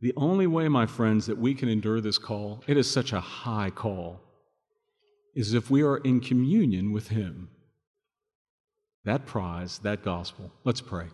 The 0.00 0.12
only 0.16 0.46
way, 0.46 0.68
my 0.68 0.86
friends, 0.86 1.26
that 1.26 1.38
we 1.38 1.54
can 1.54 1.68
endure 1.68 2.00
this 2.00 2.18
call, 2.18 2.62
it 2.66 2.76
is 2.76 2.88
such 2.88 3.12
a 3.12 3.20
high 3.20 3.70
call, 3.70 4.20
is 5.34 5.54
if 5.54 5.70
we 5.70 5.82
are 5.82 5.96
in 5.98 6.20
communion 6.20 6.92
with 6.92 7.08
him. 7.08 7.48
That 9.04 9.26
prize, 9.26 9.78
that 9.78 10.04
gospel. 10.04 10.52
Let's 10.64 10.80
pray. 10.80 11.06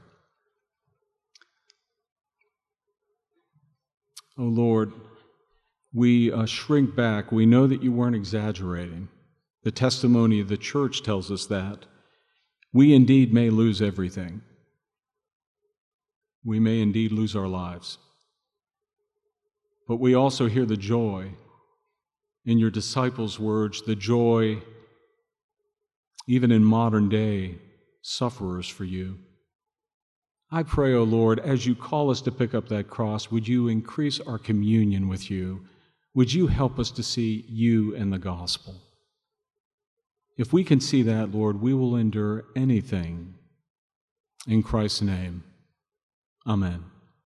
Oh 4.36 4.42
Lord, 4.42 4.92
we 5.94 6.32
uh, 6.32 6.44
shrink 6.44 6.96
back. 6.96 7.30
We 7.30 7.46
know 7.46 7.68
that 7.68 7.82
you 7.82 7.92
weren't 7.92 8.16
exaggerating. 8.16 9.08
The 9.62 9.70
testimony 9.70 10.40
of 10.40 10.48
the 10.48 10.56
church 10.56 11.02
tells 11.02 11.30
us 11.30 11.46
that 11.46 11.86
we 12.72 12.92
indeed 12.92 13.32
may 13.32 13.48
lose 13.48 13.80
everything. 13.80 14.42
We 16.44 16.58
may 16.58 16.80
indeed 16.80 17.12
lose 17.12 17.36
our 17.36 17.46
lives. 17.46 17.98
But 19.86 20.00
we 20.00 20.14
also 20.14 20.48
hear 20.48 20.66
the 20.66 20.76
joy 20.76 21.30
in 22.44 22.58
your 22.58 22.70
disciples' 22.70 23.38
words, 23.38 23.80
the 23.82 23.94
joy, 23.94 24.62
even 26.26 26.50
in 26.50 26.64
modern 26.64 27.08
day, 27.08 27.58
sufferers 28.02 28.68
for 28.68 28.84
you. 28.84 29.18
I 30.50 30.62
pray, 30.62 30.92
O 30.92 30.98
oh 30.98 31.04
Lord, 31.04 31.38
as 31.40 31.66
you 31.66 31.74
call 31.74 32.10
us 32.10 32.20
to 32.22 32.32
pick 32.32 32.54
up 32.54 32.68
that 32.68 32.90
cross, 32.90 33.30
would 33.30 33.46
you 33.46 33.68
increase 33.68 34.20
our 34.20 34.38
communion 34.38 35.08
with 35.08 35.30
you? 35.30 35.64
Would 36.14 36.32
you 36.32 36.46
help 36.46 36.78
us 36.78 36.90
to 36.92 37.02
see 37.02 37.44
you 37.48 37.94
and 37.96 38.12
the 38.12 38.18
gospel? 38.18 38.74
If 40.36 40.52
we 40.52 40.64
can 40.64 40.80
see 40.80 41.02
that, 41.02 41.32
Lord, 41.32 41.60
we 41.60 41.74
will 41.74 41.96
endure 41.96 42.44
anything. 42.56 43.34
In 44.46 44.62
Christ's 44.62 45.02
name, 45.02 45.42
amen. 46.46 46.84